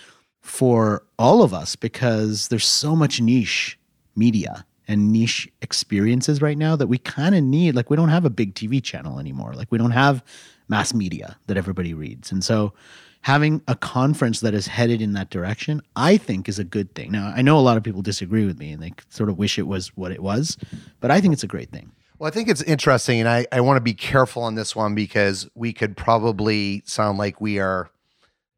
for 0.42 1.04
all 1.18 1.42
of 1.42 1.54
us 1.54 1.76
because 1.76 2.50
there's 2.50 2.68
so 2.68 2.96
much 2.96 3.22
niche 3.22 3.80
media 4.16 4.66
and 4.88 5.12
niche 5.12 5.50
experiences 5.62 6.42
right 6.42 6.58
now 6.58 6.76
that 6.76 6.88
we 6.88 6.98
kind 6.98 7.36
of 7.36 7.44
need. 7.44 7.76
Like, 7.76 7.90
we 7.90 7.98
don't 7.98 8.10
have 8.10 8.26
a 8.26 8.30
big 8.30 8.56
TV 8.56 8.84
channel 8.84 9.20
anymore. 9.20 9.54
Like, 9.54 9.72
we 9.72 9.78
don't 9.78 9.92
have 9.92 10.24
mass 10.68 10.94
media 10.94 11.38
that 11.48 11.58
everybody 11.58 11.94
reads. 11.94 12.32
And 12.32 12.44
so, 12.44 12.74
having 13.22 13.62
a 13.70 13.76
conference 13.76 14.42
that 14.42 14.54
is 14.54 14.68
headed 14.68 15.02
in 15.02 15.14
that 15.14 15.30
direction, 15.30 15.82
I 15.96 16.18
think 16.18 16.50
is 16.50 16.60
a 16.60 16.64
good 16.64 16.94
thing. 16.94 17.12
Now, 17.12 17.32
I 17.34 17.42
know 17.42 17.58
a 17.58 17.62
lot 17.62 17.78
of 17.78 17.84
people 17.84 18.02
disagree 18.02 18.46
with 18.46 18.60
me 18.60 18.72
and 18.72 18.84
they 18.84 18.94
sort 19.10 19.30
of 19.30 19.38
wish 19.38 19.58
it 19.58 19.68
was 19.68 19.96
what 19.96 20.12
it 20.12 20.22
was, 20.22 20.58
but 21.00 21.10
I 21.10 21.22
think 21.22 21.34
it's 21.34 21.44
a 21.44 21.48
great 21.48 21.72
thing. 21.72 21.92
Well, 22.20 22.28
I 22.28 22.32
think 22.32 22.48
it's 22.48 22.62
interesting, 22.62 23.20
and 23.20 23.28
I, 23.28 23.48
I 23.52 23.62
want 23.62 23.78
to 23.78 23.82
be 23.82 23.94
careful 23.94 24.44
on 24.44 24.56
this 24.56 24.76
one 24.76 24.94
because 24.94 25.50
we 25.56 25.74
could 25.74 25.98
probably 25.98 26.84
sound 26.86 27.18
like 27.18 27.42
we 27.42 27.60
are 27.60 27.90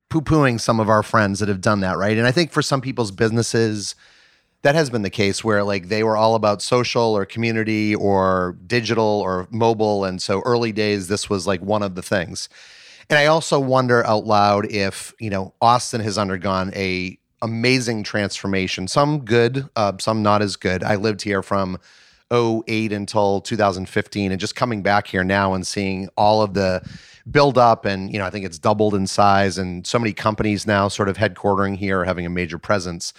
poo 0.09 0.21
pooing 0.21 0.59
some 0.59 0.79
of 0.79 0.89
our 0.89 1.03
friends 1.03 1.39
that 1.39 1.49
have 1.49 1.61
done 1.61 1.79
that, 1.79 1.97
right? 1.97 2.17
And 2.17 2.27
I 2.27 2.31
think 2.31 2.51
for 2.51 2.61
some 2.61 2.81
people's 2.81 3.11
businesses, 3.11 3.95
that 4.65 4.73
has 4.73 4.89
been 4.89 5.03
the 5.03 5.11
case 5.11 5.43
where 5.43 5.63
like 5.63 5.89
they 5.89 6.01
were 6.01 6.17
all 6.17 6.33
about 6.33 6.59
social 6.59 7.15
or 7.15 7.23
community 7.23 7.93
or 7.93 8.57
digital 8.65 9.21
or 9.23 9.47
mobile. 9.51 10.03
And 10.03 10.19
so 10.19 10.41
early 10.41 10.71
days, 10.71 11.07
this 11.07 11.29
was 11.29 11.45
like 11.45 11.61
one 11.61 11.83
of 11.83 11.93
the 11.93 12.01
things. 12.01 12.49
And 13.07 13.19
I 13.19 13.27
also 13.27 13.59
wonder 13.59 14.03
out 14.07 14.25
loud 14.25 14.65
if, 14.71 15.13
you 15.19 15.29
know, 15.29 15.53
Austin 15.61 16.01
has 16.01 16.17
undergone 16.17 16.73
a 16.73 17.15
amazing 17.43 18.01
transformation, 18.01 18.87
some 18.87 19.19
good, 19.19 19.69
uh, 19.75 19.93
some 19.99 20.23
not 20.23 20.41
as 20.41 20.55
good. 20.55 20.83
I 20.83 20.95
lived 20.95 21.21
here 21.21 21.43
from 21.43 21.77
08 22.33 22.91
until 22.91 23.41
2015 23.41 24.31
and 24.31 24.41
just 24.41 24.55
coming 24.55 24.81
back 24.81 25.05
here 25.05 25.23
now 25.23 25.53
and 25.53 25.67
seeing 25.67 26.09
all 26.17 26.41
of 26.41 26.55
the 26.55 26.81
build 27.29 27.59
up 27.59 27.85
and 27.85 28.11
you 28.11 28.19
know 28.19 28.25
i 28.25 28.29
think 28.29 28.45
it's 28.45 28.59
doubled 28.59 28.93
in 28.93 29.07
size 29.07 29.57
and 29.57 29.87
so 29.87 29.97
many 29.97 30.13
companies 30.13 30.67
now 30.67 30.87
sort 30.87 31.09
of 31.09 31.17
headquartering 31.17 31.75
here 31.75 32.01
or 32.01 32.05
having 32.05 32.23
a 32.23 32.29
major 32.29 32.59
presence 32.59 33.13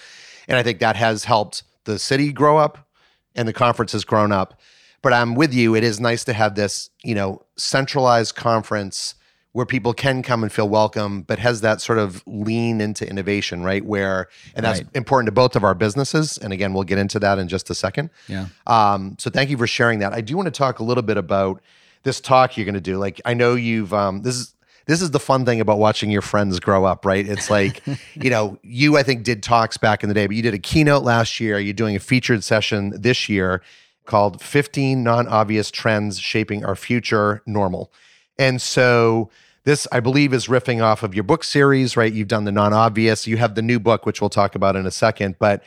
and 0.49 0.57
i 0.59 0.63
think 0.63 0.79
that 0.81 0.97
has 0.97 1.25
helped 1.25 1.63
the 1.85 1.99
city 1.99 2.33
grow 2.33 2.57
up 2.59 2.87
and 3.35 3.47
the 3.47 3.53
conference 3.53 3.93
has 3.93 4.05
grown 4.05 4.33
up 4.33 4.59
but 5.03 5.13
i'm 5.13 5.35
with 5.35 5.53
you 5.55 5.75
it 5.75 5.85
is 5.85 6.01
nice 6.01 6.25
to 6.25 6.33
have 6.33 6.55
this 6.55 6.91
you 7.05 7.15
know 7.15 7.43
centralized 7.57 8.35
conference 8.35 9.15
where 9.53 9.65
people 9.65 9.95
can 9.95 10.23
come 10.23 10.43
and 10.43 10.53
feel 10.53 10.69
welcome 10.69 11.23
but 11.23 11.39
has 11.39 11.63
that 11.63 11.81
sort 11.81 11.99
of 11.99 12.23
lean 12.27 12.81
into 12.81 13.09
innovation 13.09 13.63
right 13.63 13.85
where 13.87 14.29
and 14.55 14.65
that's 14.67 14.81
Right. 14.81 14.89
important 14.95 15.27
to 15.29 15.33
both 15.33 15.57
of 15.57 15.65
our 15.65 15.75
businesses 15.75 16.37
and 16.39 16.53
again 16.53 16.75
we'll 16.75 16.85
get 16.85 16.99
into 16.99 17.19
that 17.21 17.39
in 17.39 17.49
just 17.49 17.71
a 17.71 17.75
second 17.75 18.11
Yeah. 18.29 18.47
um, 18.67 19.17
so 19.19 19.31
thank 19.31 19.49
you 19.49 19.57
for 19.57 19.67
sharing 19.67 20.01
that. 20.01 20.13
I 20.13 20.21
do 20.21 20.37
want 20.37 20.47
to 20.47 20.51
talk 20.51 20.79
a 20.79 20.85
little 20.85 21.03
bit 21.03 21.17
about 21.17 21.63
this 22.03 22.21
talk 22.21 22.57
you're 22.57 22.67
going 22.67 22.75
to 22.75 22.81
do. 22.81 22.99
Like 22.99 23.21
I 23.25 23.33
know 23.35 23.55
you've 23.55 23.93
um, 23.95 24.21
this 24.23 24.37
is 24.37 24.55
this 24.87 25.03
is 25.03 25.11
the 25.11 25.21
fun 25.21 25.45
thing 25.45 25.61
about 25.61 25.79
watching 25.79 26.11
your 26.11 26.23
friends 26.23 26.61
grow 26.61 26.85
up, 26.85 27.05
right? 27.05 27.27
It's 27.27 27.51
like 27.51 27.83
you 28.15 28.31
know 28.31 28.59
you 28.63 28.97
I 28.97 29.03
think 29.03 29.23
did 29.23 29.43
talks 29.43 29.77
back 29.77 30.03
in 30.03 30.09
the 30.09 30.15
day, 30.15 30.27
but 30.27 30.37
you 30.37 30.43
did 30.43 30.55
a 30.55 30.59
keynote 30.59 31.03
last 31.03 31.41
year. 31.41 31.59
You're 31.59 31.75
doing 31.75 31.97
a 31.97 32.01
featured 32.01 32.43
session 32.45 32.93
this 33.01 33.29
year 33.29 33.63
called 34.07 34.41
15 34.41 35.03
non-obvious 35.03 35.71
trends 35.71 36.21
shaping 36.21 36.65
our 36.65 36.77
future 36.77 37.43
normal. 37.45 37.93
And 38.39 38.63
so 38.63 39.31
this, 39.65 39.89
I 39.91 39.99
believe, 39.99 40.33
is 40.33 40.47
riffing 40.47 40.83
off 40.83 41.03
of 41.03 41.15
your 41.15 41.25
book 41.25 41.43
series, 41.43 41.97
right? 41.97 42.13
You've 42.13 42.29
done 42.29 42.45
the 42.45 42.53
non 42.53 42.73
obvious. 42.73 43.27
You 43.27 43.37
have 43.37 43.57
the 43.57 43.63
new 43.63 43.81
book, 43.81 44.07
which 44.07 44.21
we'll 44.21 44.31
talk 44.31 44.55
about 44.55 44.77
in 44.77 44.87
a 44.87 44.91
second. 44.91 45.37
But 45.39 45.63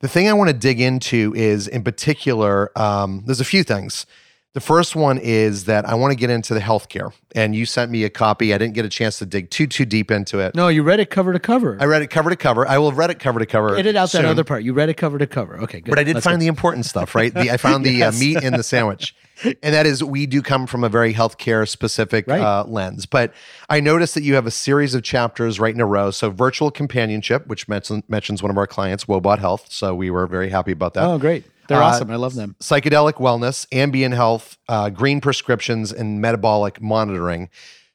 the 0.00 0.08
thing 0.08 0.28
I 0.28 0.32
want 0.32 0.48
to 0.48 0.56
dig 0.56 0.80
into 0.80 1.34
is, 1.36 1.68
in 1.68 1.84
particular, 1.84 2.76
um, 2.78 3.22
there's 3.26 3.40
a 3.40 3.44
few 3.44 3.62
things. 3.62 4.06
The 4.54 4.60
first 4.60 4.94
one 4.94 5.16
is 5.16 5.64
that 5.64 5.88
I 5.88 5.94
want 5.94 6.10
to 6.12 6.14
get 6.14 6.28
into 6.28 6.52
the 6.52 6.60
healthcare, 6.60 7.12
and 7.34 7.54
you 7.56 7.64
sent 7.64 7.90
me 7.90 8.04
a 8.04 8.10
copy. 8.10 8.52
I 8.52 8.58
didn't 8.58 8.74
get 8.74 8.84
a 8.84 8.90
chance 8.90 9.18
to 9.20 9.26
dig 9.26 9.48
too 9.50 9.66
too 9.66 9.86
deep 9.86 10.10
into 10.10 10.40
it. 10.40 10.54
No, 10.54 10.68
you 10.68 10.82
read 10.82 11.00
it 11.00 11.08
cover 11.08 11.32
to 11.32 11.38
cover. 11.38 11.78
I 11.80 11.86
read 11.86 12.02
it 12.02 12.08
cover 12.08 12.28
to 12.28 12.36
cover. 12.36 12.68
I 12.68 12.76
will 12.76 12.90
have 12.90 12.98
read 12.98 13.10
it 13.10 13.18
cover 13.18 13.38
to 13.38 13.46
cover. 13.46 13.74
Edit 13.76 13.96
out 13.96 14.10
soon. 14.10 14.22
that 14.22 14.28
other 14.28 14.44
part. 14.44 14.62
You 14.62 14.74
read 14.74 14.90
it 14.90 14.98
cover 14.98 15.16
to 15.16 15.26
cover. 15.26 15.58
Okay, 15.62 15.80
good. 15.80 15.88
But 15.90 15.98
I 15.98 16.04
did 16.04 16.16
Let's 16.16 16.24
find 16.24 16.36
go. 16.36 16.40
the 16.40 16.48
important 16.48 16.84
stuff, 16.84 17.14
right? 17.14 17.32
The, 17.32 17.50
I 17.50 17.56
found 17.56 17.86
the 17.86 17.90
Yes. 18.02 18.14
uh, 18.16 18.20
meat 18.20 18.42
in 18.42 18.52
the 18.52 18.62
sandwich. 18.62 19.14
And 19.62 19.74
that 19.74 19.86
is, 19.86 20.02
we 20.04 20.26
do 20.26 20.42
come 20.42 20.66
from 20.66 20.84
a 20.84 20.88
very 20.88 21.12
healthcare 21.14 21.68
specific 21.68 22.26
Right. 22.26 22.40
uh, 22.40 22.64
lens. 22.66 23.06
But 23.06 23.32
I 23.68 23.80
noticed 23.80 24.14
that 24.14 24.22
you 24.22 24.34
have 24.34 24.46
a 24.46 24.50
series 24.50 24.94
of 24.94 25.02
chapters 25.02 25.58
right 25.58 25.74
in 25.74 25.80
a 25.80 25.86
row. 25.86 26.10
So, 26.10 26.30
virtual 26.30 26.70
companionship, 26.70 27.46
which 27.46 27.68
mention, 27.68 28.02
mentions 28.08 28.42
one 28.42 28.50
of 28.50 28.58
our 28.58 28.66
clients, 28.66 29.06
Woebot 29.06 29.38
Health. 29.38 29.66
So, 29.70 29.94
we 29.94 30.10
were 30.10 30.26
very 30.26 30.48
happy 30.50 30.72
about 30.72 30.94
that. 30.94 31.04
Oh, 31.04 31.18
great. 31.18 31.44
They're 31.68 31.80
Uh, 31.82 31.86
awesome. 31.86 32.10
I 32.10 32.16
love 32.16 32.34
them. 32.34 32.56
Psychedelic 32.60 33.14
wellness, 33.14 33.66
ambient 33.72 34.14
health, 34.14 34.58
uh, 34.68 34.90
green 34.90 35.20
prescriptions, 35.20 35.92
and 35.92 36.20
metabolic 36.20 36.80
monitoring. 36.82 37.48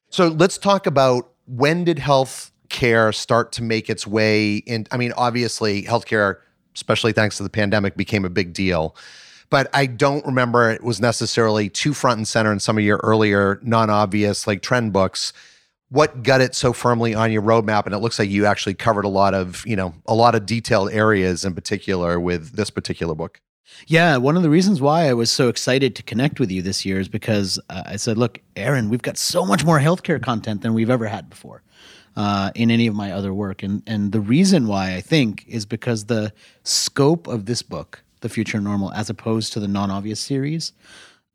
So 0.09 0.29
let's 0.29 0.57
talk 0.57 0.87
about 0.87 1.29
when 1.45 1.83
did 1.83 1.99
health 1.99 2.51
care 2.69 3.11
start 3.11 3.51
to 3.53 3.63
make 3.63 3.89
its 3.89 4.07
way 4.07 4.55
in? 4.57 4.87
I 4.91 4.97
mean, 4.97 5.11
obviously, 5.17 5.83
healthcare, 5.83 6.37
especially 6.75 7.11
thanks 7.11 7.37
to 7.37 7.43
the 7.43 7.49
pandemic, 7.49 7.97
became 7.97 8.23
a 8.25 8.29
big 8.29 8.53
deal. 8.53 8.95
But 9.49 9.69
I 9.73 9.85
don't 9.85 10.25
remember 10.25 10.69
it 10.69 10.83
was 10.83 10.99
necessarily 10.99 11.69
too 11.69 11.93
front 11.93 12.17
and 12.17 12.27
center 12.27 12.51
in 12.51 12.59
some 12.59 12.77
of 12.77 12.83
your 12.83 12.99
earlier 13.03 13.59
non 13.63 13.89
obvious 13.89 14.47
like 14.47 14.61
trend 14.61 14.93
books. 14.93 15.33
what 15.89 16.21
got 16.21 16.41
it 16.41 16.53
so 16.53 16.73
firmly 16.73 17.15
on 17.15 17.31
your 17.31 17.41
roadmap? 17.41 17.85
And 17.85 17.95
it 17.95 17.99
looks 17.99 18.19
like 18.19 18.29
you 18.29 18.45
actually 18.45 18.73
covered 18.73 19.05
a 19.05 19.09
lot 19.09 19.33
of 19.33 19.65
you 19.65 19.75
know 19.75 19.93
a 20.05 20.13
lot 20.13 20.35
of 20.35 20.45
detailed 20.45 20.91
areas 20.91 21.45
in 21.45 21.53
particular 21.55 22.19
with 22.19 22.55
this 22.55 22.69
particular 22.69 23.15
book. 23.15 23.39
Yeah 23.85 24.17
one 24.17 24.37
of 24.37 24.43
the 24.43 24.49
reasons 24.49 24.81
why 24.81 25.09
i 25.09 25.13
was 25.13 25.29
so 25.29 25.49
excited 25.49 25.93
to 25.95 26.03
connect 26.03 26.39
with 26.39 26.49
you 26.49 26.61
this 26.61 26.85
year 26.85 26.99
is 27.01 27.09
because 27.09 27.59
uh, 27.69 27.83
i 27.85 27.97
said 27.97 28.17
look 28.17 28.39
aaron 28.55 28.89
we've 28.89 29.01
got 29.01 29.17
so 29.17 29.45
much 29.45 29.65
more 29.65 29.77
healthcare 29.79 30.21
content 30.21 30.61
than 30.61 30.73
we've 30.73 30.89
ever 30.89 31.05
had 31.05 31.29
before 31.29 31.61
uh, 32.15 32.49
in 32.55 32.71
any 32.71 32.87
of 32.87 32.95
my 32.95 33.11
other 33.11 33.33
work. 33.33 33.61
And 33.63 33.83
and 33.85 34.11
the 34.11 34.19
reason 34.19 34.67
why 34.67 34.95
i 34.95 35.01
think 35.01 35.45
is 35.47 35.65
because 35.65 36.05
the 36.05 36.33
scope 36.63 37.27
of 37.27 37.45
this 37.45 37.61
book 37.61 38.03
the 38.21 38.29
future 38.29 38.59
normal 38.59 38.91
as 38.93 39.09
opposed 39.09 39.53
to 39.53 39.59
the 39.59 39.67
non-obvious 39.67 40.19
series 40.19 40.73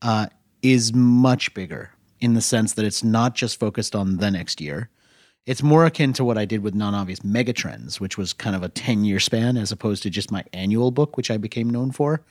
uh, 0.03 0.27
is 0.63 0.93
much 0.93 1.53
bigger 1.55 1.91
in 2.21 2.35
the 2.35 2.41
sense 2.41 2.75
that 2.75 2.85
it's 2.85 3.03
not 3.03 3.35
just 3.35 3.59
focused 3.59 3.97
on 3.97 4.19
the 4.19 4.31
next 4.31 4.61
year. 4.61 4.89
It's 5.45 5.63
more 5.63 5.85
akin 5.85 6.13
to 6.15 6.25
what 6.25 6.39
I 6.39 6.45
did 6.45 6.63
with 6.63 6.75
non 6.75 6.95
obvious 6.95 7.21
megatrends, 7.21 7.99
which 7.99 8.17
was 8.17 8.33
kind 8.33 8.55
of 8.55 8.63
a 8.63 8.69
10 8.69 9.05
year 9.05 9.19
span 9.19 9.57
as 9.57 9.73
opposed 9.73 10.05
to 10.05 10.11
just 10.11 10.31
my 10.31 10.45
annual 10.53 10.93
book, 10.93 11.17
which 11.17 11.31
I 11.31 11.37
became 11.37 11.69
known 11.69 11.91
for. 11.91 12.23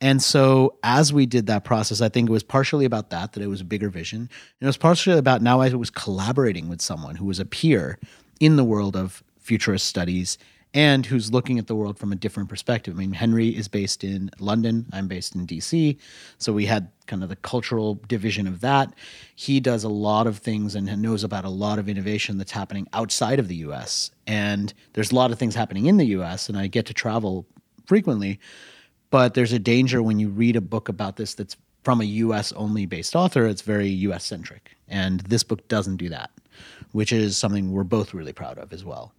And 0.00 0.22
so 0.22 0.76
as 0.82 1.12
we 1.12 1.26
did 1.26 1.46
that 1.46 1.64
process, 1.64 2.00
I 2.00 2.08
think 2.08 2.28
it 2.28 2.32
was 2.32 2.44
partially 2.44 2.84
about 2.84 3.10
that, 3.10 3.32
that 3.32 3.42
it 3.42 3.48
was 3.48 3.60
a 3.60 3.64
bigger 3.64 3.90
vision. 3.90 4.20
And 4.20 4.30
it 4.62 4.66
was 4.66 4.76
partially 4.76 5.18
about 5.18 5.42
now 5.42 5.60
I 5.60 5.68
was 5.74 5.90
collaborating 5.90 6.68
with 6.68 6.80
someone 6.80 7.16
who 7.16 7.26
was 7.26 7.40
a 7.40 7.44
peer 7.44 7.98
in 8.40 8.56
the 8.56 8.64
world 8.64 8.96
of 8.96 9.22
futurist 9.38 9.86
studies 9.86 10.38
and 10.74 11.06
who's 11.06 11.32
looking 11.32 11.58
at 11.58 11.66
the 11.66 11.74
world 11.74 11.98
from 11.98 12.12
a 12.12 12.16
different 12.16 12.48
perspective. 12.48 12.94
I 12.94 12.98
mean, 12.98 13.12
Henry 13.12 13.48
is 13.48 13.68
based 13.68 14.04
in 14.04 14.30
London, 14.38 14.86
I'm 14.92 15.08
based 15.08 15.34
in 15.34 15.46
DC. 15.46 15.96
So 16.38 16.52
we 16.52 16.66
had 16.66 16.90
kind 17.06 17.22
of 17.22 17.30
the 17.30 17.36
cultural 17.36 18.00
division 18.06 18.46
of 18.46 18.60
that. 18.60 18.92
He 19.34 19.60
does 19.60 19.84
a 19.84 19.88
lot 19.88 20.26
of 20.26 20.38
things 20.38 20.74
and 20.74 20.86
knows 21.00 21.24
about 21.24 21.44
a 21.44 21.50
lot 21.50 21.78
of 21.78 21.88
innovation 21.88 22.36
that's 22.36 22.52
happening 22.52 22.86
outside 22.92 23.38
of 23.38 23.48
the 23.48 23.56
US. 23.56 24.10
And 24.26 24.72
there's 24.92 25.10
a 25.10 25.14
lot 25.14 25.30
of 25.30 25.38
things 25.38 25.54
happening 25.54 25.86
in 25.86 25.96
the 25.96 26.06
US, 26.18 26.48
and 26.48 26.58
I 26.58 26.66
get 26.66 26.86
to 26.86 26.94
travel 26.94 27.46
frequently. 27.86 28.38
But 29.10 29.32
there's 29.32 29.54
a 29.54 29.58
danger 29.58 30.02
when 30.02 30.18
you 30.18 30.28
read 30.28 30.56
a 30.56 30.60
book 30.60 30.90
about 30.90 31.16
this 31.16 31.34
that's 31.34 31.56
from 31.82 32.02
a 32.02 32.04
US 32.04 32.52
only 32.52 32.84
based 32.84 33.16
author, 33.16 33.46
it's 33.46 33.62
very 33.62 33.88
US 33.88 34.24
centric. 34.24 34.76
And 34.88 35.20
this 35.20 35.42
book 35.42 35.66
doesn't 35.68 35.96
do 35.96 36.10
that, 36.10 36.30
which 36.92 37.12
is 37.12 37.38
something 37.38 37.72
we're 37.72 37.84
both 37.84 38.12
really 38.12 38.34
proud 38.34 38.58
of 38.58 38.74
as 38.74 38.84
well. 38.84 39.14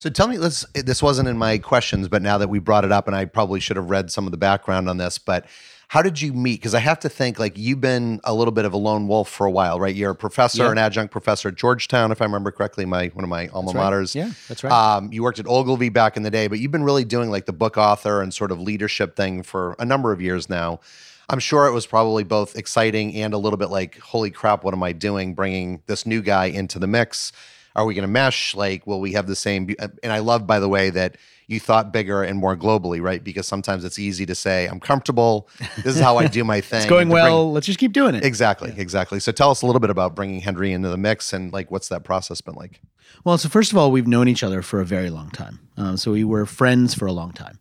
So 0.00 0.08
tell 0.08 0.28
me, 0.28 0.38
let's. 0.38 0.64
This 0.72 1.02
wasn't 1.02 1.28
in 1.28 1.36
my 1.36 1.58
questions, 1.58 2.08
but 2.08 2.22
now 2.22 2.38
that 2.38 2.48
we 2.48 2.58
brought 2.58 2.86
it 2.86 2.92
up, 2.92 3.06
and 3.06 3.14
I 3.14 3.26
probably 3.26 3.60
should 3.60 3.76
have 3.76 3.90
read 3.90 4.10
some 4.10 4.26
of 4.26 4.30
the 4.30 4.38
background 4.38 4.88
on 4.88 4.96
this, 4.96 5.18
but 5.18 5.44
how 5.88 6.00
did 6.00 6.22
you 6.22 6.32
meet? 6.32 6.60
Because 6.60 6.74
I 6.74 6.78
have 6.78 7.00
to 7.00 7.10
think 7.10 7.38
like 7.38 7.58
you've 7.58 7.82
been 7.82 8.18
a 8.24 8.32
little 8.32 8.52
bit 8.52 8.64
of 8.64 8.72
a 8.72 8.78
lone 8.78 9.08
wolf 9.08 9.28
for 9.28 9.44
a 9.44 9.50
while, 9.50 9.78
right? 9.78 9.94
You're 9.94 10.12
a 10.12 10.14
professor, 10.14 10.64
yeah. 10.64 10.70
an 10.70 10.78
adjunct 10.78 11.12
professor 11.12 11.48
at 11.48 11.56
Georgetown, 11.56 12.12
if 12.12 12.22
I 12.22 12.24
remember 12.24 12.50
correctly, 12.50 12.86
my 12.86 13.08
one 13.08 13.24
of 13.24 13.28
my 13.28 13.48
alma 13.48 13.74
maters. 13.74 14.14
Yeah, 14.14 14.30
that's 14.48 14.64
right. 14.64 14.72
Um, 14.72 15.12
you 15.12 15.22
worked 15.22 15.38
at 15.38 15.46
Ogilvy 15.46 15.90
back 15.90 16.16
in 16.16 16.22
the 16.22 16.30
day, 16.30 16.46
but 16.46 16.60
you've 16.60 16.72
been 16.72 16.84
really 16.84 17.04
doing 17.04 17.30
like 17.30 17.44
the 17.44 17.52
book 17.52 17.76
author 17.76 18.22
and 18.22 18.32
sort 18.32 18.52
of 18.52 18.58
leadership 18.58 19.16
thing 19.16 19.42
for 19.42 19.76
a 19.78 19.84
number 19.84 20.12
of 20.12 20.22
years 20.22 20.48
now. 20.48 20.80
I'm 21.28 21.40
sure 21.40 21.66
it 21.66 21.72
was 21.72 21.86
probably 21.86 22.24
both 22.24 22.56
exciting 22.56 23.14
and 23.16 23.34
a 23.34 23.38
little 23.38 23.58
bit 23.58 23.68
like, 23.68 23.98
holy 23.98 24.30
crap, 24.30 24.64
what 24.64 24.72
am 24.72 24.82
I 24.82 24.92
doing? 24.92 25.34
Bringing 25.34 25.82
this 25.86 26.06
new 26.06 26.22
guy 26.22 26.46
into 26.46 26.78
the 26.78 26.86
mix 26.86 27.32
are 27.80 27.86
we 27.86 27.94
going 27.94 28.02
to 28.02 28.08
mesh? 28.08 28.54
Like, 28.54 28.86
will 28.86 29.00
we 29.00 29.12
have 29.12 29.26
the 29.26 29.36
same? 29.36 29.74
And 30.02 30.12
I 30.12 30.18
love, 30.18 30.46
by 30.46 30.60
the 30.60 30.68
way, 30.68 30.90
that 30.90 31.16
you 31.46 31.58
thought 31.58 31.92
bigger 31.92 32.22
and 32.22 32.38
more 32.38 32.56
globally, 32.56 33.02
right? 33.02 33.22
Because 33.24 33.46
sometimes 33.46 33.84
it's 33.84 33.98
easy 33.98 34.24
to 34.26 34.36
say, 34.36 34.66
I'm 34.66 34.78
comfortable. 34.78 35.48
This 35.78 35.96
is 35.96 36.00
how 36.00 36.16
I 36.16 36.28
do 36.28 36.44
my 36.44 36.60
thing. 36.60 36.78
it's 36.78 36.88
going 36.88 37.08
well. 37.08 37.44
Bring... 37.44 37.54
let's 37.54 37.66
just 37.66 37.80
keep 37.80 37.92
doing 37.92 38.14
it. 38.14 38.24
Exactly. 38.24 38.70
Yeah. 38.70 38.80
Exactly. 38.80 39.18
So 39.18 39.32
tell 39.32 39.50
us 39.50 39.62
a 39.62 39.66
little 39.66 39.80
bit 39.80 39.90
about 39.90 40.14
bringing 40.14 40.40
Henry 40.40 40.72
into 40.72 40.88
the 40.88 40.96
mix 40.96 41.32
and 41.32 41.52
like, 41.52 41.70
what's 41.70 41.88
that 41.88 42.04
process 42.04 42.40
been 42.40 42.54
like? 42.54 42.80
Well, 43.24 43.36
so 43.36 43.48
first 43.48 43.72
of 43.72 43.78
all, 43.78 43.90
we've 43.90 44.06
known 44.06 44.28
each 44.28 44.44
other 44.44 44.62
for 44.62 44.80
a 44.80 44.84
very 44.84 45.10
long 45.10 45.30
time. 45.30 45.58
Um, 45.76 45.96
so 45.96 46.12
we 46.12 46.22
were 46.22 46.46
friends 46.46 46.94
for 46.94 47.06
a 47.06 47.12
long 47.12 47.32
time 47.32 47.58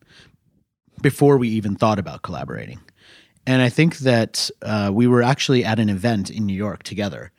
before 1.01 1.37
we 1.37 1.49
even 1.49 1.75
thought 1.75 1.97
about 1.97 2.21
collaborating. 2.21 2.79
And 3.47 3.61
I 3.61 3.69
think 3.69 3.97
that 3.99 4.51
uh, 4.61 4.91
we 4.93 5.07
were 5.07 5.23
actually 5.23 5.65
at 5.65 5.79
an 5.79 5.89
event 5.89 6.29
in 6.29 6.45
New 6.45 6.53
York 6.53 6.83
together 6.83 7.31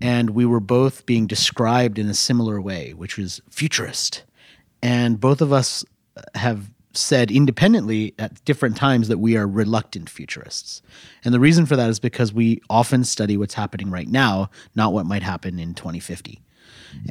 and 0.00 0.30
we 0.30 0.44
were 0.44 0.60
both 0.60 1.06
being 1.06 1.26
described 1.26 1.98
in 1.98 2.08
a 2.08 2.14
similar 2.14 2.60
way, 2.60 2.92
which 2.92 3.16
was 3.16 3.40
futurist. 3.50 4.24
And 4.82 5.18
both 5.20 5.40
of 5.40 5.52
us 5.52 5.84
have 6.34 6.70
said 6.92 7.30
independently 7.30 8.14
at 8.18 8.42
different 8.44 8.76
times 8.76 9.08
that 9.08 9.18
we 9.18 9.36
are 9.36 9.46
reluctant 9.46 10.08
futurists. 10.08 10.80
And 11.24 11.34
the 11.34 11.40
reason 11.40 11.66
for 11.66 11.76
that 11.76 11.90
is 11.90 11.98
because 11.98 12.32
we 12.32 12.60
often 12.70 13.04
study 13.04 13.36
what's 13.36 13.54
happening 13.54 13.90
right 13.90 14.08
now, 14.08 14.50
not 14.74 14.92
what 14.92 15.06
might 15.06 15.22
happen 15.22 15.58
in 15.58 15.74
2050 15.74 16.40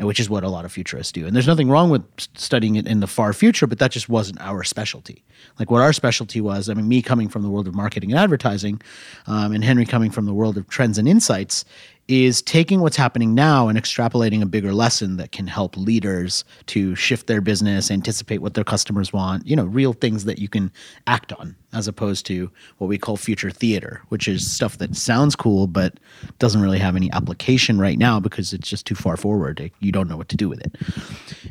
which 0.01 0.19
is 0.19 0.29
what 0.29 0.43
a 0.43 0.49
lot 0.49 0.65
of 0.65 0.71
futurists 0.71 1.11
do. 1.11 1.25
And 1.25 1.35
there's 1.35 1.47
nothing 1.47 1.69
wrong 1.69 1.89
with 1.89 2.03
studying 2.35 2.75
it 2.75 2.87
in 2.87 2.99
the 2.99 3.07
far 3.07 3.33
future, 3.33 3.67
but 3.67 3.79
that 3.79 3.91
just 3.91 4.09
wasn't 4.09 4.41
our 4.41 4.63
specialty. 4.63 5.23
Like 5.59 5.71
what 5.71 5.81
our 5.81 5.93
specialty 5.93 6.41
was, 6.41 6.69
I 6.69 6.73
mean, 6.73 6.87
me 6.87 7.01
coming 7.01 7.29
from 7.29 7.43
the 7.43 7.49
world 7.49 7.67
of 7.67 7.75
marketing 7.75 8.11
and 8.11 8.19
advertising, 8.19 8.81
um, 9.27 9.51
and 9.53 9.63
Henry 9.63 9.85
coming 9.85 10.11
from 10.11 10.25
the 10.25 10.33
world 10.33 10.57
of 10.57 10.67
trends 10.67 10.97
and 10.97 11.07
insights, 11.07 11.65
is 12.07 12.41
taking 12.43 12.81
what's 12.81 12.95
happening 12.95 13.33
now 13.33 13.67
and 13.67 13.79
extrapolating 13.79 14.41
a 14.41 14.45
bigger 14.45 14.73
lesson 14.73 15.17
that 15.17 15.31
can 15.31 15.47
help 15.47 15.75
leaders 15.75 16.43
to 16.67 16.95
shift 16.95 17.25
their 17.25 17.41
business, 17.41 17.89
anticipate 17.89 18.39
what 18.39 18.53
their 18.53 18.63
customers 18.63 19.11
want, 19.11 19.45
you 19.47 19.55
know, 19.55 19.65
real 19.65 19.93
things 19.93 20.25
that 20.25 20.37
you 20.37 20.47
can 20.47 20.71
act 21.07 21.33
on, 21.33 21.55
as 21.73 21.87
opposed 21.87 22.25
to 22.27 22.51
what 22.77 22.87
we 22.87 22.99
call 22.99 23.17
future 23.17 23.49
theater, 23.49 24.03
which 24.09 24.27
is 24.27 24.49
stuff 24.49 24.77
that 24.77 24.95
sounds 24.95 25.35
cool 25.35 25.65
but 25.65 25.99
doesn't 26.37 26.61
really 26.61 26.79
have 26.79 26.95
any 26.95 27.11
application 27.11 27.79
right 27.79 27.97
now 27.97 28.19
because 28.19 28.53
it's 28.53 28.69
just 28.69 28.85
too 28.85 28.95
far 28.95 29.17
forward. 29.17 29.71
You 29.79 29.91
don't 29.91 30.07
know 30.07 30.17
what 30.17 30.29
to 30.29 30.37
do 30.37 30.47
with 30.47 30.61
it. 30.61 30.75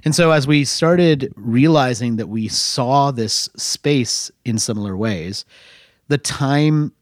And 0.05 0.15
so 0.15 0.31
as 0.31 0.47
we 0.47 0.65
started 0.65 1.33
realizing 1.37 2.15
that 2.17 2.29
we 2.29 2.47
saw 2.47 3.11
this 3.11 3.49
space 3.57 4.31
in 4.45 4.59
similar 4.59 4.97
ways, 4.97 5.45
the 6.07 6.19
time 6.19 6.93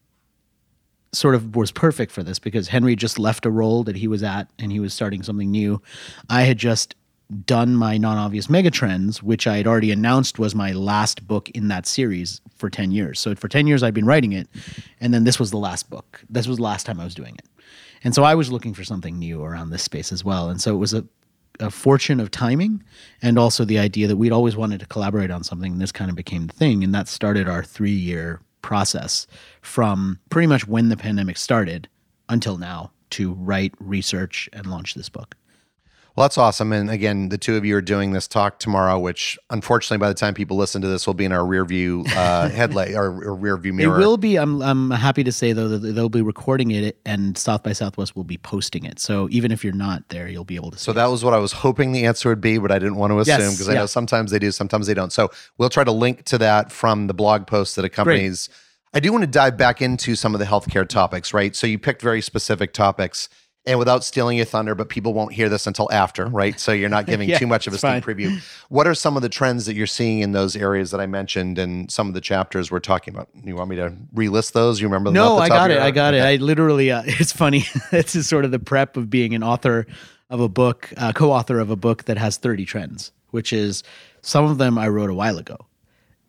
sort 1.12 1.35
of 1.35 1.54
was 1.54 1.71
perfect 1.71 2.11
for 2.11 2.23
this 2.23 2.38
because 2.38 2.69
Henry 2.69 2.97
just 2.97 3.19
left 3.19 3.45
a 3.45 3.50
role 3.50 3.85
that 3.85 3.97
he 3.97 4.09
was 4.09 4.23
at 4.23 4.49
and 4.59 4.73
he 4.73 4.81
was 4.81 4.95
starting 4.95 5.23
something 5.23 5.50
new. 5.50 5.81
I 6.31 6.42
had 6.42 6.59
just 6.59 6.95
done 7.47 7.75
my 7.75 7.97
non-obvious 7.97 8.47
megatrends, 8.47 9.23
which 9.23 9.47
I 9.47 9.57
had 9.57 9.66
already 9.66 9.90
announced 9.90 10.38
was 10.38 10.54
my 10.54 10.73
last 10.73 11.26
book 11.26 11.50
in 11.50 11.69
that 11.69 11.87
series 11.87 12.40
for 12.57 12.69
10 12.71 12.90
years. 12.90 13.21
So 13.21 13.35
for 13.35 13.49
10 13.49 13.66
years 13.66 13.83
I'd 13.83 13.95
been 13.95 14.07
writing 14.07 14.33
it 14.33 14.49
and 15.00 15.12
then 15.12 15.25
this 15.25 15.38
was 15.38 15.50
the 15.50 15.59
last 15.59 15.90
book. 15.90 16.23
This 16.31 16.47
was 16.47 16.57
the 16.57 16.62
last 16.62 16.87
time 16.87 16.99
I 16.99 17.04
was 17.04 17.14
doing 17.14 17.35
it. 17.37 17.47
And 18.04 18.14
so 18.14 18.25
I 18.25 18.35
was 18.35 18.50
looking 18.50 18.75
for 18.75 18.85
something 18.85 19.19
new 19.19 19.42
around 19.42 19.71
this 19.71 19.83
space 19.83 20.12
as 20.12 20.25
well. 20.25 20.49
And 20.49 20.61
so 20.61 20.75
it 20.75 20.78
was 20.78 20.95
a 20.95 21.04
a 21.61 21.71
fortune 21.71 22.19
of 22.19 22.31
timing 22.31 22.83
and 23.21 23.38
also 23.38 23.64
the 23.64 23.78
idea 23.78 24.09
that 24.09 24.16
we'd 24.16 24.33
always 24.33 24.57
wanted 24.57 24.81
to 24.81 24.87
collaborate 24.87 25.31
on 25.31 25.45
something 25.45 25.73
and 25.73 25.81
this 25.81 25.92
kind 25.92 26.09
of 26.09 26.16
became 26.16 26.47
the 26.47 26.52
thing 26.54 26.83
and 26.83 26.95
that 26.95 27.07
started 27.07 27.47
our 27.47 27.62
3 27.62 27.90
year 27.90 28.40
process 28.62 29.26
from 29.61 30.19
pretty 30.31 30.47
much 30.47 30.66
when 30.66 30.88
the 30.88 30.97
pandemic 30.97 31.37
started 31.37 31.88
until 32.28 32.57
now 32.57 32.92
to 33.11 33.35
write, 33.35 33.75
research, 33.78 34.49
and 34.52 34.66
launch 34.66 34.95
this 34.95 35.09
book. 35.09 35.37
Well, 36.14 36.25
that's 36.25 36.37
awesome. 36.37 36.73
And 36.75 36.90
again, 36.90 37.31
the 37.31 37.38
two 37.38 37.57
of 37.57 37.64
you 37.64 37.75
are 37.76 37.81
doing 37.81 38.12
this 38.12 38.28
talk 38.28 38.59
tomorrow, 38.59 38.99
which 38.99 39.38
unfortunately, 39.49 39.97
by 39.97 40.09
the 40.09 40.14
time 40.14 40.35
people 40.35 40.59
listen 40.59 40.83
to 40.83 40.88
this, 40.88 41.07
will 41.07 41.14
be 41.14 41.25
in 41.25 41.33
our 41.33 41.45
rear 41.45 41.64
view 41.64 42.04
uh, 42.14 42.49
headlight 42.50 42.95
or, 42.95 43.07
or, 43.07 43.35
rear 43.35 43.57
view 43.57 43.73
mirror. 43.73 43.97
It 43.97 43.99
will 43.99 44.19
be. 44.19 44.37
I'm, 44.37 44.61
I'm 44.61 44.90
happy 44.90 45.25
to 45.25 45.33
say, 45.33 45.54
though, 45.54 45.69
that 45.69 45.78
they'll 45.78 46.11
be 46.11 46.21
recording 46.21 46.71
it 46.71 46.99
and 47.07 47.38
South 47.38 47.62
by 47.62 47.73
Southwest 47.73 48.14
will 48.14 48.25
be 48.25 48.37
posting 48.37 48.85
it. 48.85 49.00
So 49.00 49.26
even 49.31 49.50
if 49.52 49.64
you're 49.64 49.73
not 49.73 50.07
there, 50.11 50.28
you'll 50.28 50.45
be 50.45 50.57
able 50.57 50.71
to 50.73 50.78
see 50.78 50.83
that. 50.83 50.85
So 50.85 50.92
that 50.92 51.07
was 51.07 51.25
what 51.25 51.33
I 51.33 51.38
was 51.38 51.52
hoping 51.52 51.92
the 51.92 52.04
answer 52.04 52.28
would 52.28 52.42
be, 52.42 52.59
but 52.59 52.71
I 52.71 52.78
didn't 52.78 52.97
want 52.97 53.12
to 53.12 53.19
assume 53.19 53.37
because 53.37 53.61
yes, 53.61 53.69
I 53.69 53.73
yeah. 53.73 53.78
know 53.81 53.87
sometimes 53.87 54.31
they 54.33 54.38
do, 54.38 54.50
sometimes 54.50 54.87
they 54.87 54.95
don't. 54.95 55.12
So 55.12 55.31
we'll 55.57 55.71
try 55.71 55.85
to 55.85 55.92
link 55.92 56.25
to 56.25 56.38
that 56.38 56.71
from 56.71 57.07
the 57.07 57.14
blog 57.14 57.47
post 57.47 57.76
that 57.76 57.87
accompanies. 57.87 58.49
Great. 58.49 58.59
I 58.95 59.00
do 59.00 59.11
want 59.11 59.23
to 59.23 59.31
dive 59.31 59.57
back 59.57 59.81
into 59.81 60.14
some 60.14 60.35
of 60.35 60.38
the 60.38 60.45
healthcare 60.45 60.87
topics, 60.87 61.33
right? 61.33 61.57
So 61.57 61.66
you 61.66 61.78
picked 61.78 62.02
very 62.02 62.21
specific 62.21 62.75
topics 62.75 63.31
and 63.64 63.78
without 63.78 64.02
stealing 64.02 64.37
your 64.37 64.47
thunder, 64.47 64.75
but 64.75 64.88
people 64.88 65.14
won't 65.14 65.33
hear 65.33 65.49
this 65.49 65.66
until 65.66 65.90
after, 65.92 66.26
right? 66.26 66.59
So 66.59 66.73
you're 66.73 66.88
not 66.88 67.07
giving 67.12 67.28
yeah, 67.28 67.38
too 67.38 67.47
much 67.47 67.66
of 67.66 67.75
a 67.75 67.78
sneak 67.78 68.04
preview. 68.04 68.40
What 68.69 68.87
are 68.87 68.95
some 68.95 69.16
of 69.16 69.23
the 69.23 69.28
trends 69.28 69.66
that 69.66 69.75
you're 69.75 69.87
seeing 69.87 70.21
in 70.21 70.33
those 70.33 70.57
areas 70.57 70.90
that 70.90 71.00
I 71.00 71.07
mentioned 71.07 71.59
and 71.59 71.90
some 71.90 72.09
of 72.09 72.14
the 72.14 72.21
chapters 72.21 72.71
we're 72.71 72.81
talking 72.81 73.14
about? 73.14 73.28
You 73.45 73.54
want 73.54 73.71
me 73.71 73.76
to 73.76 73.95
relist 74.14 74.52
those? 74.52 74.81
You 74.81 74.88
remember? 74.88 75.12
No, 75.12 75.38
I 75.38 75.49
got 75.49 75.71
it. 75.71 75.78
I 75.78 75.90
got 75.90 76.14
it. 76.14 76.23
I 76.23 76.37
literally. 76.37 76.90
Uh, 76.90 77.02
it's 77.07 77.33
funny. 77.33 77.64
this 77.90 78.16
is 78.16 78.28
sort 78.28 78.45
of 78.45 78.50
the 78.50 78.59
prep 78.59 78.97
of 78.97 79.11
being 79.11 79.35
an 79.35 79.42
author 79.42 79.87
of 80.28 80.40
a 80.40 80.49
book, 80.49 80.92
uh, 80.97 81.12
co-author 81.12 81.59
of 81.59 81.71
a 81.71 81.76
book 81.76 82.04
that 82.04 82.16
has 82.16 82.38
30 82.38 82.64
trends, 82.64 83.12
which 83.31 83.52
is 83.52 83.83
some 84.23 84.45
of 84.45 84.59
them 84.59 84.78
I 84.78 84.88
wrote 84.88 85.11
a 85.11 85.14
while 85.14 85.38
ago 85.38 85.66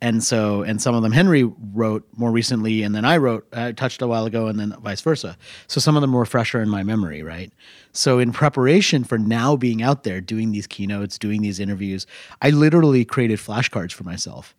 and 0.04 0.22
so 0.22 0.62
and 0.62 0.82
some 0.82 0.94
of 0.94 1.02
them 1.02 1.12
henry 1.12 1.44
wrote 1.72 2.06
more 2.16 2.30
recently 2.30 2.82
and 2.82 2.94
then 2.94 3.06
i 3.06 3.16
wrote 3.16 3.46
i 3.54 3.72
touched 3.72 4.02
a 4.02 4.06
while 4.06 4.26
ago 4.26 4.48
and 4.48 4.60
then 4.60 4.76
vice 4.82 5.00
versa. 5.00 5.36
So 5.66 5.80
some 5.80 5.96
of 5.96 6.02
them 6.02 6.12
were 6.12 6.26
fresher 6.26 6.60
in 6.60 6.68
my 6.68 6.82
memory 6.82 7.22
right? 7.22 7.50
So 7.92 8.18
in 8.18 8.32
preparation 8.32 9.04
for 9.04 9.18
now 9.18 9.56
being 9.56 9.82
out 9.82 10.02
there 10.02 10.20
doing 10.20 10.52
these 10.52 10.66
keynotes 10.66 11.18
doing 11.18 11.40
these 11.40 11.58
interviews 11.58 12.06
i 12.42 12.50
literally 12.50 13.04
created 13.04 13.38
flashcards 13.38 13.92
for 13.92 14.04
myself 14.04 14.54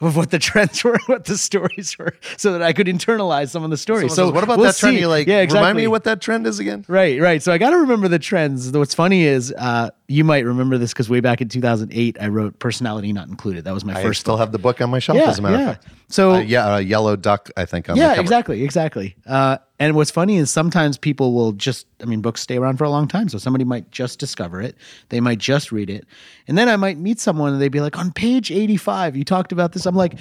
of 0.00 0.16
what 0.16 0.30
the 0.30 0.38
trends 0.50 0.84
were, 0.84 0.98
what 1.06 1.24
the 1.24 1.38
stories 1.38 1.96
were, 1.98 2.14
so 2.36 2.52
that 2.52 2.62
I 2.62 2.72
could 2.72 2.86
internalize 2.86 3.50
some 3.50 3.64
of 3.64 3.70
the 3.70 3.76
stories. 3.76 4.14
Someone 4.14 4.16
so 4.16 4.26
says, 4.26 4.32
what 4.34 4.44
about 4.44 4.58
we'll 4.58 4.66
that 4.66 4.76
trend? 4.76 4.98
You're 4.98 5.08
like, 5.08 5.26
yeah, 5.26 5.40
exactly. 5.40 5.60
remind 5.60 5.76
me 5.78 5.86
what 5.88 6.04
that 6.04 6.20
trend 6.20 6.46
is 6.46 6.58
again. 6.58 6.84
Right, 6.88 7.20
right. 7.20 7.42
So 7.42 7.52
I 7.52 7.58
got 7.58 7.70
to 7.70 7.78
remember 7.78 8.08
the 8.08 8.18
trends. 8.18 8.70
What's 8.72 8.94
funny 8.94 9.24
is 9.24 9.52
uh, 9.56 9.90
you 10.08 10.24
might 10.24 10.44
remember 10.44 10.78
this 10.78 10.92
because 10.92 11.08
way 11.08 11.20
back 11.20 11.40
in 11.40 11.48
2008, 11.48 12.16
I 12.20 12.28
wrote 12.28 12.58
"Personality 12.58 13.12
Not 13.12 13.28
Included." 13.28 13.64
That 13.64 13.74
was 13.74 13.84
my 13.84 13.98
I 13.98 14.02
first. 14.02 14.20
still 14.20 14.34
book. 14.34 14.40
have 14.40 14.52
the 14.52 14.58
book 14.58 14.80
on 14.80 14.90
my 14.90 14.98
shelf, 14.98 15.18
yeah, 15.18 15.30
as 15.30 15.38
a 15.38 15.42
matter 15.42 15.56
yeah. 15.56 15.70
of 15.70 15.76
fact. 15.78 15.88
So 16.08 16.32
Uh, 16.34 16.38
yeah, 16.38 16.76
a 16.76 16.80
yellow 16.80 17.16
duck, 17.16 17.50
I 17.56 17.64
think. 17.64 17.88
Yeah, 17.88 18.20
exactly, 18.20 18.62
exactly. 18.62 19.16
Uh, 19.26 19.58
and 19.78 19.94
what's 19.94 20.10
funny 20.10 20.36
is 20.36 20.50
sometimes 20.50 20.96
people 20.96 21.34
will 21.34 21.52
just, 21.52 21.86
I 22.00 22.06
mean, 22.06 22.20
books 22.20 22.40
stay 22.40 22.56
around 22.56 22.78
for 22.78 22.84
a 22.84 22.90
long 22.90 23.08
time. 23.08 23.28
So 23.28 23.38
somebody 23.38 23.64
might 23.64 23.90
just 23.90 24.18
discover 24.18 24.60
it, 24.60 24.76
they 25.10 25.20
might 25.20 25.38
just 25.38 25.72
read 25.72 25.90
it, 25.90 26.06
and 26.48 26.56
then 26.56 26.68
I 26.68 26.76
might 26.76 26.98
meet 26.98 27.20
someone 27.20 27.52
and 27.52 27.60
they'd 27.60 27.68
be 27.68 27.80
like, 27.80 27.98
on 27.98 28.12
page 28.12 28.50
85, 28.50 29.16
you 29.16 29.24
talked 29.24 29.52
about 29.52 29.72
this. 29.72 29.86
I'm 29.86 29.96
like, 29.96 30.18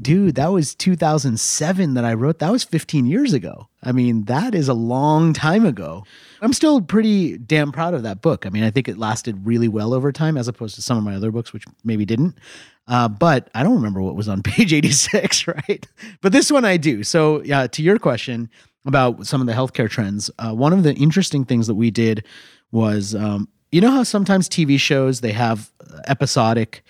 dude, 0.00 0.36
that 0.36 0.52
was 0.52 0.74
2007 0.74 1.94
that 1.94 2.04
I 2.04 2.14
wrote. 2.14 2.38
That 2.38 2.52
was 2.52 2.64
15 2.64 3.06
years 3.06 3.32
ago. 3.32 3.68
I 3.82 3.92
mean, 3.92 4.24
that 4.24 4.54
is 4.54 4.68
a 4.68 4.74
long 4.74 5.32
time 5.32 5.66
ago. 5.66 6.04
I'm 6.40 6.52
still 6.52 6.80
pretty 6.80 7.36
damn 7.36 7.72
proud 7.72 7.94
of 7.94 8.02
that 8.04 8.22
book. 8.22 8.46
I 8.46 8.50
mean, 8.50 8.62
I 8.62 8.70
think 8.70 8.88
it 8.88 8.98
lasted 8.98 9.46
really 9.46 9.68
well 9.68 9.92
over 9.92 10.12
time 10.12 10.36
as 10.36 10.48
opposed 10.48 10.74
to 10.76 10.82
some 10.82 10.96
of 10.98 11.04
my 11.04 11.14
other 11.14 11.30
books, 11.30 11.52
which 11.52 11.64
maybe 11.84 12.04
didn't. 12.04 12.38
Uh, 12.86 13.08
but 13.08 13.50
I 13.54 13.62
don't 13.62 13.74
remember 13.74 14.00
what 14.00 14.16
was 14.16 14.28
on 14.28 14.42
page 14.44 14.72
86, 14.72 15.46
right? 15.48 15.86
But 16.20 16.32
this 16.32 16.50
one 16.50 16.64
I 16.64 16.76
do. 16.76 17.02
So, 17.02 17.42
yeah, 17.42 17.66
to 17.66 17.82
your 17.82 17.98
question 17.98 18.50
about 18.84 19.26
some 19.26 19.40
of 19.40 19.46
the 19.46 19.52
healthcare 19.52 19.88
trends, 19.88 20.30
uh, 20.38 20.52
one 20.52 20.72
of 20.72 20.82
the 20.82 20.94
interesting 20.94 21.44
things 21.44 21.66
that 21.66 21.74
we 21.74 21.90
did 21.90 22.24
was, 22.72 23.14
um, 23.14 23.48
you 23.72 23.80
know 23.80 23.90
how 23.90 24.02
sometimes 24.02 24.48
TV 24.48 24.78
shows 24.78 25.20
they 25.20 25.32
have 25.32 25.70
episodic 26.06 26.82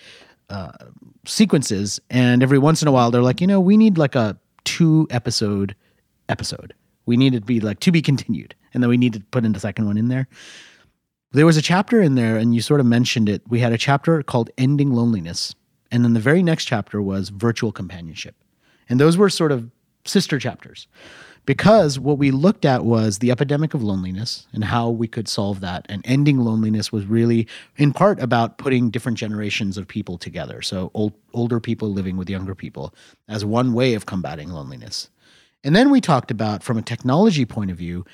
uh, 0.49 0.71
sequences, 1.25 1.99
and 2.09 2.41
every 2.41 2.57
once 2.57 2.81
in 2.81 2.87
a 2.87 2.91
while 2.91 3.11
they're 3.11 3.21
like, 3.21 3.41
you 3.41 3.47
know, 3.47 3.59
we 3.59 3.77
need 3.77 3.97
like 3.97 4.15
a 4.15 4.37
two 4.63 5.07
episode 5.09 5.75
episode. 6.29 6.73
We 7.05 7.17
need 7.17 7.33
it 7.33 7.41
to 7.41 7.45
be 7.45 7.59
like 7.59 7.79
to 7.81 7.91
be 7.91 8.01
continued, 8.01 8.55
and 8.73 8.81
then 8.81 8.89
we 8.89 8.97
need 8.97 9.13
to 9.13 9.19
put 9.31 9.43
in 9.43 9.51
the 9.51 9.59
second 9.59 9.87
one 9.87 9.97
in 9.97 10.07
there. 10.07 10.27
There 11.31 11.45
was 11.45 11.57
a 11.57 11.61
chapter 11.61 12.01
in 12.01 12.15
there, 12.15 12.37
and 12.37 12.55
you 12.55 12.61
sort 12.61 12.79
of 12.79 12.85
mentioned 12.85 13.29
it. 13.29 13.41
We 13.47 13.59
had 13.59 13.73
a 13.73 13.77
chapter 13.77 14.23
called 14.23 14.49
Ending 14.57 14.91
Loneliness. 14.91 15.53
And 15.91 16.03
then 16.03 16.13
the 16.13 16.19
very 16.19 16.43
next 16.43 16.65
chapter 16.65 17.01
was 17.01 17.29
Virtual 17.29 17.71
Companionship. 17.71 18.35
And 18.89 18.99
those 18.99 19.17
were 19.17 19.29
sort 19.29 19.51
of 19.51 19.69
sister 20.05 20.39
chapters 20.39 20.87
because 21.49 21.97
what 21.97 22.19
we 22.19 22.29
looked 22.29 22.63
at 22.63 22.85
was 22.85 23.17
the 23.17 23.31
epidemic 23.31 23.73
of 23.73 23.81
loneliness 23.81 24.45
and 24.53 24.63
how 24.63 24.87
we 24.87 25.07
could 25.07 25.27
solve 25.27 25.61
that. 25.61 25.83
And 25.89 26.03
ending 26.05 26.37
loneliness 26.37 26.91
was 26.91 27.07
really, 27.07 27.47
in 27.75 27.91
part, 27.91 28.19
about 28.19 28.59
putting 28.59 28.91
different 28.91 29.17
generations 29.17 29.75
of 29.75 29.87
people 29.87 30.19
together. 30.19 30.61
So, 30.61 30.91
old, 30.93 31.13
older 31.33 31.59
people 31.59 31.91
living 31.91 32.17
with 32.17 32.29
younger 32.29 32.53
people 32.53 32.93
as 33.27 33.43
one 33.43 33.73
way 33.73 33.95
of 33.95 34.05
combating 34.05 34.49
loneliness. 34.49 35.09
And 35.63 35.75
then 35.75 35.89
we 35.89 36.01
talked 36.01 36.29
about, 36.29 36.61
from 36.61 36.77
a 36.77 36.83
technology 36.83 37.45
point 37.45 37.71
of 37.71 37.77
view, 37.77 38.05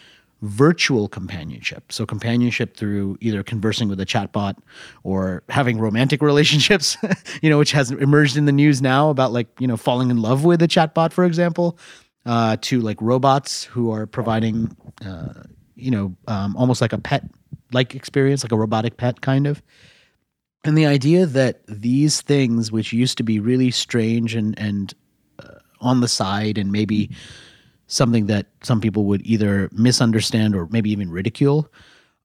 virtual 0.41 1.09
companionship. 1.09 1.91
So, 1.91 2.05
companionship 2.05 2.77
through 2.77 3.17
either 3.19 3.43
conversing 3.43 3.89
with 3.89 3.99
a 3.99 4.05
chatbot 4.05 4.55
or 5.03 5.43
having 5.49 5.77
romantic 5.77 6.21
relationships, 6.31 6.95
you 7.41 7.49
know, 7.49 7.57
which 7.57 7.73
has 7.73 7.91
emerged 7.91 8.37
in 8.37 8.45
the 8.45 8.53
news 8.53 8.81
now 8.81 9.09
about 9.09 9.33
like, 9.33 9.49
you 9.59 9.67
know, 9.67 9.75
falling 9.75 10.09
in 10.09 10.21
love 10.21 10.45
with 10.45 10.61
a 10.61 10.69
chatbot, 10.69 11.11
for 11.11 11.25
example, 11.25 11.77
uh, 12.25 12.58
to 12.62 12.82
like 12.82 12.98
robots 13.01 13.63
who 13.63 13.91
are 13.91 14.05
providing, 14.05 14.75
uh, 15.05 15.44
you 15.75 15.91
know, 15.91 16.15
um, 16.27 16.55
almost 16.58 16.82
like 16.82 16.94
a 16.94 16.98
pet 16.98 17.24
like 17.72 17.96
experience, 17.96 18.44
like 18.44 18.51
a 18.51 18.58
robotic 18.58 18.98
pet 18.98 19.22
kind 19.22 19.48
of. 19.48 19.62
And 20.63 20.77
the 20.77 20.88
idea 20.88 21.25
that 21.27 21.62
these 21.67 22.22
things, 22.22 22.72
which 22.72 22.91
used 22.91 23.17
to 23.17 23.24
be 23.24 23.39
really 23.39 23.70
strange 23.70 24.34
and, 24.34 24.58
and 24.58 24.94
uh, 25.38 25.60
on 25.79 26.01
the 26.01 26.08
side 26.08 26.58
and 26.58 26.72
maybe 26.72 27.12
something 27.88 28.25
that 28.25 28.48
some 28.63 28.82
people 28.82 29.05
would 29.05 29.25
either 29.25 29.70
misunderstand 29.72 30.55
or 30.55 30.67
maybe 30.72 30.91
even 30.91 31.12
ridicule 31.12 31.72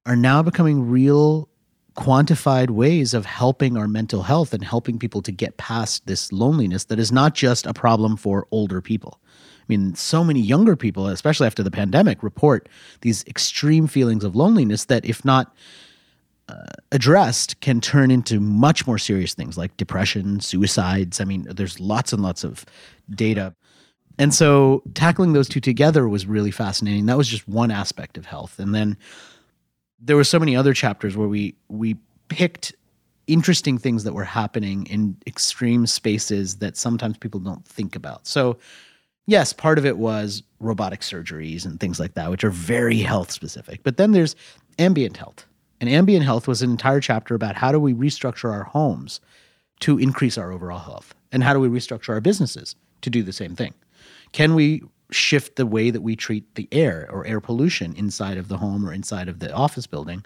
are 0.07 0.17
now 0.17 0.43
becoming 0.43 0.89
real 0.89 1.51
quantified 1.97 2.71
ways 2.71 3.13
of 3.13 3.27
helping 3.27 3.77
our 3.77 3.89
mental 3.89 4.23
health 4.23 4.55
and 4.55 4.65
helping 4.65 4.99
people 4.99 5.21
to 5.21 5.33
get 5.33 5.59
past 5.59 6.07
this 6.07 6.33
loneliness 6.33 6.85
that 6.85 6.99
is 6.99 7.13
not 7.13 7.35
just 7.35 7.67
a 7.67 7.75
problem 7.75 8.17
for 8.17 8.47
older 8.51 8.81
people. 8.81 9.21
I 9.71 9.77
mean, 9.77 9.95
so 9.95 10.25
many 10.25 10.41
younger 10.41 10.75
people, 10.75 11.07
especially 11.07 11.47
after 11.47 11.63
the 11.63 11.71
pandemic, 11.71 12.23
report 12.23 12.69
these 13.03 13.25
extreme 13.27 13.87
feelings 13.87 14.25
of 14.25 14.35
loneliness 14.35 14.87
that, 14.87 15.05
if 15.05 15.25
not 15.25 15.55
uh, 16.49 16.65
addressed, 16.91 17.61
can 17.61 17.81
turn 17.81 18.11
into 18.11 18.41
much 18.41 18.87
more 18.87 18.99
serious 18.99 19.33
things 19.33 19.57
like 19.57 19.77
depression, 19.77 20.41
suicides. 20.41 21.21
I 21.21 21.25
mean, 21.25 21.47
there's 21.49 21.79
lots 21.79 22.13
and 22.13 22.21
lots 22.21 22.43
of 22.43 22.65
data 23.15 23.55
and 24.21 24.35
so 24.35 24.83
tackling 24.93 25.33
those 25.33 25.49
two 25.49 25.61
together 25.61 26.07
was 26.07 26.27
really 26.27 26.51
fascinating. 26.51 27.07
That 27.07 27.17
was 27.17 27.27
just 27.27 27.49
one 27.49 27.71
aspect 27.71 28.19
of 28.19 28.27
health. 28.27 28.59
And 28.59 28.75
then 28.75 28.99
there 29.99 30.15
were 30.15 30.25
so 30.25 30.39
many 30.39 30.55
other 30.55 30.75
chapters 30.75 31.17
where 31.17 31.27
we 31.27 31.55
we 31.69 31.97
picked 32.29 32.75
interesting 33.27 33.79
things 33.79 34.05
that 34.05 34.13
were 34.13 34.25
happening 34.25 34.85
in 34.87 35.17
extreme 35.27 35.87
spaces 35.87 36.57
that 36.57 36.77
sometimes 36.77 37.17
people 37.17 37.41
don't 37.41 37.67
think 37.67 37.97
about. 37.97 38.27
So 38.27 38.59
yes, 39.27 39.53
part 39.53 39.79
of 39.79 39.87
it 39.87 39.99
was 39.99 40.43
robotic 40.59 41.01
surgeries 41.01 41.65
and 41.65 41.81
things 41.81 41.99
like 41.99 42.15
that, 42.15 42.31
which 42.31 42.45
are 42.45 42.51
very 42.51 42.99
health 42.99 43.31
specific. 43.31 43.83
But 43.83 43.97
then 43.97 44.13
there's 44.13 44.37
ambient 44.79 45.17
health. 45.17 45.47
And 45.81 45.89
ambient 45.89 46.25
health 46.25 46.47
was 46.47 46.63
an 46.63 46.71
entire 46.71 47.01
chapter 47.01 47.35
about 47.35 47.57
how 47.57 47.73
do 47.73 47.81
we 47.81 47.95
restructure 47.95 48.53
our 48.53 48.65
homes 48.65 49.21
to 49.81 49.99
increase 49.99 50.37
our 50.37 50.53
overall 50.53 50.79
health? 50.79 51.15
And 51.33 51.43
how 51.43 51.55
do 51.55 51.61
we 51.61 51.69
restructure 51.69 52.11
our 52.11 52.21
businesses 52.21 52.77
to 53.01 53.11
do 53.11 53.23
the 53.23 53.33
same 53.33 53.57
thing? 53.57 53.75
Can 54.33 54.55
we 54.55 54.83
shift 55.11 55.57
the 55.57 55.67
way 55.67 55.91
that 55.91 56.03
we 56.03 56.17
treat 56.17 56.55
the 56.55 56.69
air 56.73 57.09
or 57.11 57.27
air 57.27 57.41
pollution 57.41 57.95
inside 57.97 58.39
of 58.39 58.49
the 58.49 58.59
home 58.59 58.87
or 58.87 58.93
inside 58.93 59.29
of 59.29 59.41
the 59.41 59.53
office 59.53 59.87
building 59.87 60.25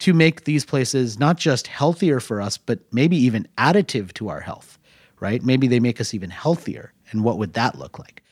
to 0.00 0.12
make 0.12 0.44
these 0.44 0.64
places 0.64 1.18
not 1.18 1.36
just 1.36 1.66
healthier 1.66 2.20
for 2.20 2.40
us, 2.40 2.56
but 2.56 2.80
maybe 2.92 3.16
even 3.16 3.48
additive 3.58 4.12
to 4.14 4.28
our 4.28 4.40
health, 4.40 4.78
right? 5.20 5.42
Maybe 5.42 5.66
they 5.66 5.80
make 5.80 6.00
us 6.00 6.14
even 6.14 6.30
healthier. 6.30 6.92
And 7.10 7.24
what 7.24 7.38
would 7.38 7.54
that 7.54 7.78
look 7.78 7.98
like? 7.98 8.22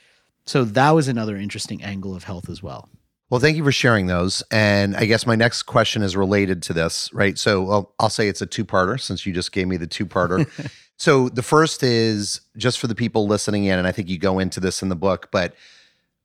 So 0.47 0.65
that 0.65 0.91
was 0.91 1.09
another 1.09 1.37
interesting 1.37 1.83
angle 1.83 2.15
of 2.15 2.25
health 2.25 2.49
as 2.49 2.63
well. 2.63 2.89
Well, 3.31 3.41
thank 3.41 3.57
you 3.57 3.65
for 3.65 3.73
sharing 3.73 4.09
those. 4.09 4.43
And 4.51 4.95
I 4.95 5.07
guess 5.07 5.27
my 5.27 5.37
next 5.37 5.63
question 5.63 6.03
is 6.03 6.15
related 6.17 6.63
to 6.65 6.75
this, 6.75 7.11
right? 7.15 7.39
So 7.39 7.63
well, 7.63 7.95
I'll 7.99 8.11
say 8.11 8.29
it's 8.29 8.43
a 8.43 8.47
two 8.47 8.65
parter 8.65 9.01
since 9.01 9.25
you 9.25 9.33
just 9.33 9.53
gave 9.53 9.67
me 9.69 9.79
the 9.79 9.87
two 9.87 10.05
parter. 10.05 10.47
so 10.99 11.31
the 11.31 11.43
first 11.43 11.83
is 11.83 12.43
just 12.59 12.79
for 12.79 12.89
the 12.89 12.95
people 12.95 13.27
listening 13.27 13.65
in, 13.65 13.79
and 13.79 13.89
I 13.89 13.93
think 13.93 14.11
you 14.11 14.19
go 14.19 14.39
into 14.39 14.61
this 14.61 14.83
in 14.83 14.91
the 14.91 14.97
book, 14.97 15.31
but 15.33 15.55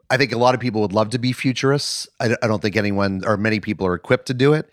I 0.10 0.18
think 0.18 0.34
a 0.34 0.38
lot 0.38 0.54
of 0.54 0.60
people 0.60 0.82
would 0.82 0.92
love 0.92 1.10
to 1.12 1.18
be 1.18 1.32
futurists. 1.32 2.10
I, 2.20 2.36
I 2.42 2.48
don't 2.48 2.62
think 2.62 2.76
anyone 2.76 3.24
or 3.26 3.38
many 3.38 3.62
people 3.62 3.88
are 3.88 3.96
equipped 3.96 4.28
to 4.28 4.34
do 4.34 4.54
it. 4.54 4.70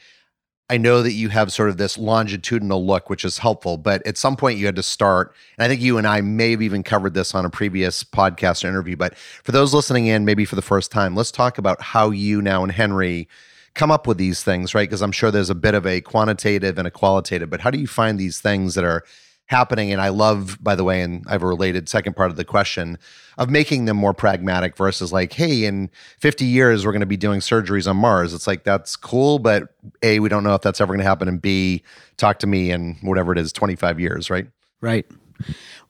I 0.70 0.78
know 0.78 1.02
that 1.02 1.12
you 1.12 1.28
have 1.28 1.52
sort 1.52 1.68
of 1.68 1.76
this 1.76 1.98
longitudinal 1.98 2.86
look, 2.86 3.10
which 3.10 3.24
is 3.24 3.38
helpful, 3.38 3.76
but 3.76 4.04
at 4.06 4.16
some 4.16 4.34
point 4.34 4.58
you 4.58 4.64
had 4.64 4.76
to 4.76 4.82
start. 4.82 5.34
And 5.58 5.64
I 5.64 5.68
think 5.68 5.82
you 5.82 5.98
and 5.98 6.06
I 6.06 6.22
may 6.22 6.52
have 6.52 6.62
even 6.62 6.82
covered 6.82 7.12
this 7.12 7.34
on 7.34 7.44
a 7.44 7.50
previous 7.50 8.02
podcast 8.02 8.64
or 8.64 8.68
interview. 8.68 8.96
But 8.96 9.14
for 9.16 9.52
those 9.52 9.74
listening 9.74 10.06
in, 10.06 10.24
maybe 10.24 10.46
for 10.46 10.56
the 10.56 10.62
first 10.62 10.90
time, 10.90 11.14
let's 11.14 11.30
talk 11.30 11.58
about 11.58 11.82
how 11.82 12.10
you 12.10 12.40
now 12.40 12.62
and 12.62 12.72
Henry 12.72 13.28
come 13.74 13.90
up 13.90 14.06
with 14.06 14.16
these 14.16 14.42
things, 14.42 14.74
right? 14.74 14.88
Because 14.88 15.02
I'm 15.02 15.12
sure 15.12 15.30
there's 15.30 15.50
a 15.50 15.54
bit 15.54 15.74
of 15.74 15.86
a 15.86 16.00
quantitative 16.00 16.78
and 16.78 16.88
a 16.88 16.90
qualitative, 16.90 17.50
but 17.50 17.60
how 17.60 17.70
do 17.70 17.78
you 17.78 17.86
find 17.86 18.18
these 18.18 18.40
things 18.40 18.74
that 18.74 18.84
are 18.84 19.04
happening? 19.46 19.92
And 19.92 20.00
I 20.00 20.08
love, 20.08 20.58
by 20.62 20.74
the 20.74 20.84
way, 20.84 21.02
and 21.02 21.24
I 21.26 21.32
have 21.32 21.42
a 21.42 21.46
related 21.46 21.88
second 21.88 22.14
part 22.16 22.30
of 22.30 22.36
the 22.36 22.44
question 22.44 22.98
of 23.36 23.50
making 23.50 23.84
them 23.84 23.96
more 23.96 24.14
pragmatic 24.14 24.76
versus 24.76 25.12
like, 25.12 25.32
hey, 25.32 25.64
in 25.64 25.90
50 26.18 26.44
years, 26.44 26.84
we're 26.84 26.92
going 26.92 27.00
to 27.00 27.06
be 27.06 27.16
doing 27.16 27.40
surgeries 27.40 27.88
on 27.88 27.96
Mars. 27.96 28.32
It's 28.32 28.46
like, 28.46 28.64
that's 28.64 28.96
cool, 28.96 29.38
but 29.38 29.74
A, 30.02 30.20
we 30.20 30.28
don't 30.28 30.44
know 30.44 30.54
if 30.54 30.62
that's 30.62 30.80
ever 30.80 30.92
going 30.92 31.02
to 31.02 31.08
happen. 31.08 31.28
And 31.28 31.42
B, 31.42 31.82
talk 32.16 32.38
to 32.40 32.46
me 32.46 32.70
in 32.70 32.96
whatever 33.02 33.32
it 33.32 33.38
is, 33.38 33.52
25 33.52 34.00
years, 34.00 34.30
right? 34.30 34.46
Right. 34.80 35.06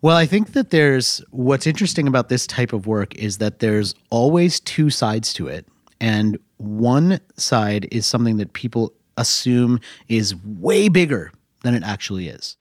Well, 0.02 0.16
I 0.16 0.26
think 0.26 0.52
that 0.52 0.70
there's 0.70 1.22
what's 1.30 1.66
interesting 1.66 2.08
about 2.08 2.28
this 2.28 2.46
type 2.46 2.72
of 2.72 2.86
work 2.86 3.14
is 3.14 3.38
that 3.38 3.60
there's 3.60 3.94
always 4.10 4.60
two 4.60 4.90
sides 4.90 5.32
to 5.34 5.48
it. 5.48 5.66
And 6.00 6.38
one 6.58 7.20
side 7.36 7.88
is 7.90 8.06
something 8.06 8.36
that 8.38 8.52
people 8.52 8.92
assume 9.16 9.80
is 10.08 10.34
way 10.44 10.88
bigger 10.88 11.32
than 11.62 11.74
it 11.74 11.82
actually 11.82 12.28
is. 12.28 12.56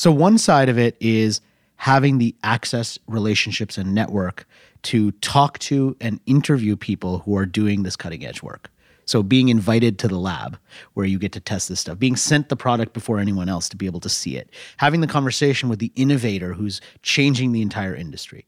So, 0.00 0.10
one 0.10 0.38
side 0.38 0.70
of 0.70 0.78
it 0.78 0.96
is 0.98 1.42
having 1.76 2.16
the 2.16 2.34
access, 2.42 2.98
relationships, 3.06 3.76
and 3.76 3.94
network 3.94 4.46
to 4.84 5.10
talk 5.12 5.58
to 5.58 5.94
and 6.00 6.20
interview 6.24 6.74
people 6.74 7.18
who 7.18 7.36
are 7.36 7.44
doing 7.44 7.82
this 7.82 7.96
cutting 7.96 8.24
edge 8.24 8.42
work. 8.42 8.70
So, 9.04 9.22
being 9.22 9.50
invited 9.50 9.98
to 9.98 10.08
the 10.08 10.16
lab 10.16 10.56
where 10.94 11.04
you 11.04 11.18
get 11.18 11.32
to 11.32 11.40
test 11.40 11.68
this 11.68 11.80
stuff, 11.80 11.98
being 11.98 12.16
sent 12.16 12.48
the 12.48 12.56
product 12.56 12.94
before 12.94 13.18
anyone 13.18 13.50
else 13.50 13.68
to 13.68 13.76
be 13.76 13.84
able 13.84 14.00
to 14.00 14.08
see 14.08 14.38
it, 14.38 14.48
having 14.78 15.02
the 15.02 15.06
conversation 15.06 15.68
with 15.68 15.80
the 15.80 15.92
innovator 15.96 16.54
who's 16.54 16.80
changing 17.02 17.52
the 17.52 17.60
entire 17.60 17.94
industry. 17.94 18.46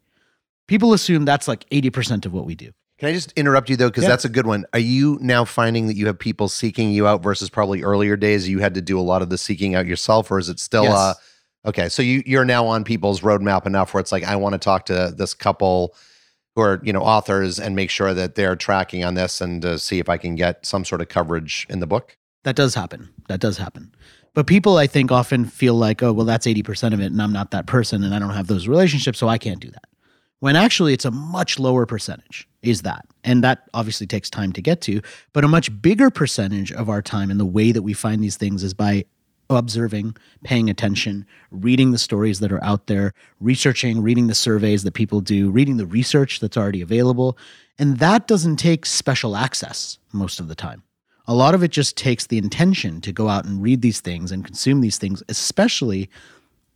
People 0.68 0.94
assume 0.94 1.26
that's 1.26 1.48
like 1.48 1.68
80% 1.68 2.24
of 2.24 2.32
what 2.32 2.46
we 2.46 2.54
do. 2.54 2.70
Can 2.98 3.10
I 3.10 3.12
just 3.12 3.30
interrupt 3.32 3.68
you 3.68 3.76
though? 3.76 3.90
Because 3.90 4.04
Yeah. 4.04 4.08
that's 4.08 4.24
a 4.24 4.30
good 4.30 4.46
one. 4.46 4.64
Are 4.72 4.78
you 4.78 5.18
now 5.20 5.44
finding 5.44 5.86
that 5.88 5.96
you 5.96 6.06
have 6.06 6.18
people 6.18 6.48
seeking 6.48 6.92
you 6.92 7.06
out 7.06 7.22
versus 7.22 7.50
probably 7.50 7.82
earlier 7.82 8.16
days 8.16 8.48
you 8.48 8.60
had 8.60 8.72
to 8.72 8.80
do 8.80 8.98
a 8.98 9.02
lot 9.02 9.20
of 9.20 9.28
the 9.28 9.36
seeking 9.36 9.74
out 9.74 9.84
yourself, 9.86 10.30
or 10.30 10.38
is 10.38 10.48
it 10.48 10.58
still 10.58 10.84
Yes. 10.84 10.96
uh 10.96 11.14
Okay, 11.64 11.88
so 11.88 12.02
you 12.02 12.22
you're 12.26 12.44
now 12.44 12.66
on 12.66 12.84
people's 12.84 13.20
roadmap 13.20 13.66
enough 13.66 13.94
where 13.94 14.00
it's 14.00 14.12
like 14.12 14.24
I 14.24 14.36
want 14.36 14.54
to 14.54 14.58
talk 14.58 14.86
to 14.86 15.14
this 15.16 15.34
couple 15.34 15.94
who 16.54 16.62
are 16.62 16.80
you 16.82 16.92
know 16.92 17.02
authors 17.02 17.60
and 17.60 17.76
make 17.76 17.90
sure 17.90 18.12
that 18.14 18.34
they're 18.34 18.56
tracking 18.56 19.04
on 19.04 19.14
this 19.14 19.40
and 19.40 19.62
to 19.62 19.78
see 19.78 19.98
if 19.98 20.08
I 20.08 20.16
can 20.16 20.34
get 20.34 20.66
some 20.66 20.84
sort 20.84 21.00
of 21.00 21.08
coverage 21.08 21.66
in 21.70 21.80
the 21.80 21.86
book. 21.86 22.16
That 22.44 22.56
does 22.56 22.74
happen. 22.74 23.08
That 23.28 23.40
does 23.40 23.56
happen. 23.58 23.94
But 24.34 24.46
people, 24.46 24.78
I 24.78 24.86
think, 24.86 25.12
often 25.12 25.44
feel 25.44 25.74
like, 25.74 26.02
oh, 26.02 26.12
well, 26.12 26.24
that's 26.24 26.46
80% 26.46 26.94
of 26.94 27.00
it, 27.00 27.12
and 27.12 27.20
I'm 27.20 27.32
not 27.32 27.50
that 27.50 27.66
person, 27.66 28.02
and 28.02 28.14
I 28.14 28.18
don't 28.18 28.30
have 28.30 28.46
those 28.46 28.66
relationships, 28.66 29.18
so 29.18 29.28
I 29.28 29.36
can't 29.36 29.60
do 29.60 29.70
that. 29.70 29.84
When 30.40 30.56
actually, 30.56 30.92
it's 30.94 31.04
a 31.04 31.10
much 31.10 31.58
lower 31.58 31.86
percentage, 31.86 32.48
is 32.62 32.82
that. 32.82 33.06
And 33.22 33.44
that 33.44 33.68
obviously 33.74 34.06
takes 34.06 34.30
time 34.30 34.52
to 34.54 34.62
get 34.62 34.80
to. 34.82 35.00
But 35.32 35.44
a 35.44 35.48
much 35.48 35.82
bigger 35.82 36.10
percentage 36.10 36.72
of 36.72 36.88
our 36.88 37.02
time 37.02 37.30
and 37.30 37.38
the 37.38 37.46
way 37.46 37.72
that 37.72 37.82
we 37.82 37.92
find 37.92 38.24
these 38.24 38.36
things 38.36 38.64
is 38.64 38.74
by 38.74 39.04
observing, 39.56 40.16
paying 40.44 40.68
attention, 40.68 41.26
reading 41.50 41.92
the 41.92 41.98
stories 41.98 42.40
that 42.40 42.52
are 42.52 42.62
out 42.64 42.86
there, 42.86 43.12
researching, 43.40 44.02
reading 44.02 44.26
the 44.26 44.34
surveys 44.34 44.82
that 44.82 44.94
people 44.94 45.20
do, 45.20 45.50
reading 45.50 45.76
the 45.76 45.86
research 45.86 46.40
that's 46.40 46.56
already 46.56 46.80
available. 46.80 47.36
And 47.78 47.98
that 47.98 48.26
doesn't 48.26 48.56
take 48.56 48.86
special 48.86 49.36
access 49.36 49.98
most 50.12 50.40
of 50.40 50.48
the 50.48 50.54
time. 50.54 50.82
A 51.26 51.34
lot 51.34 51.54
of 51.54 51.62
it 51.62 51.70
just 51.70 51.96
takes 51.96 52.26
the 52.26 52.38
intention 52.38 53.00
to 53.02 53.12
go 53.12 53.28
out 53.28 53.44
and 53.44 53.62
read 53.62 53.80
these 53.80 54.00
things 54.00 54.32
and 54.32 54.44
consume 54.44 54.80
these 54.80 54.98
things, 54.98 55.22
especially 55.28 56.10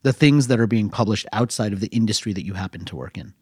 the 0.03 0.13
things 0.13 0.47
that 0.47 0.61
are 0.61 0.69
being 0.69 0.89
published 0.89 1.27
outside 1.33 1.73
of 1.73 1.81
the 1.81 1.89
industry 1.89 2.33
that 2.33 2.45
you 2.45 2.55
happen 2.55 2.85
to 2.85 2.97
work 2.97 3.19
in. 3.19 3.35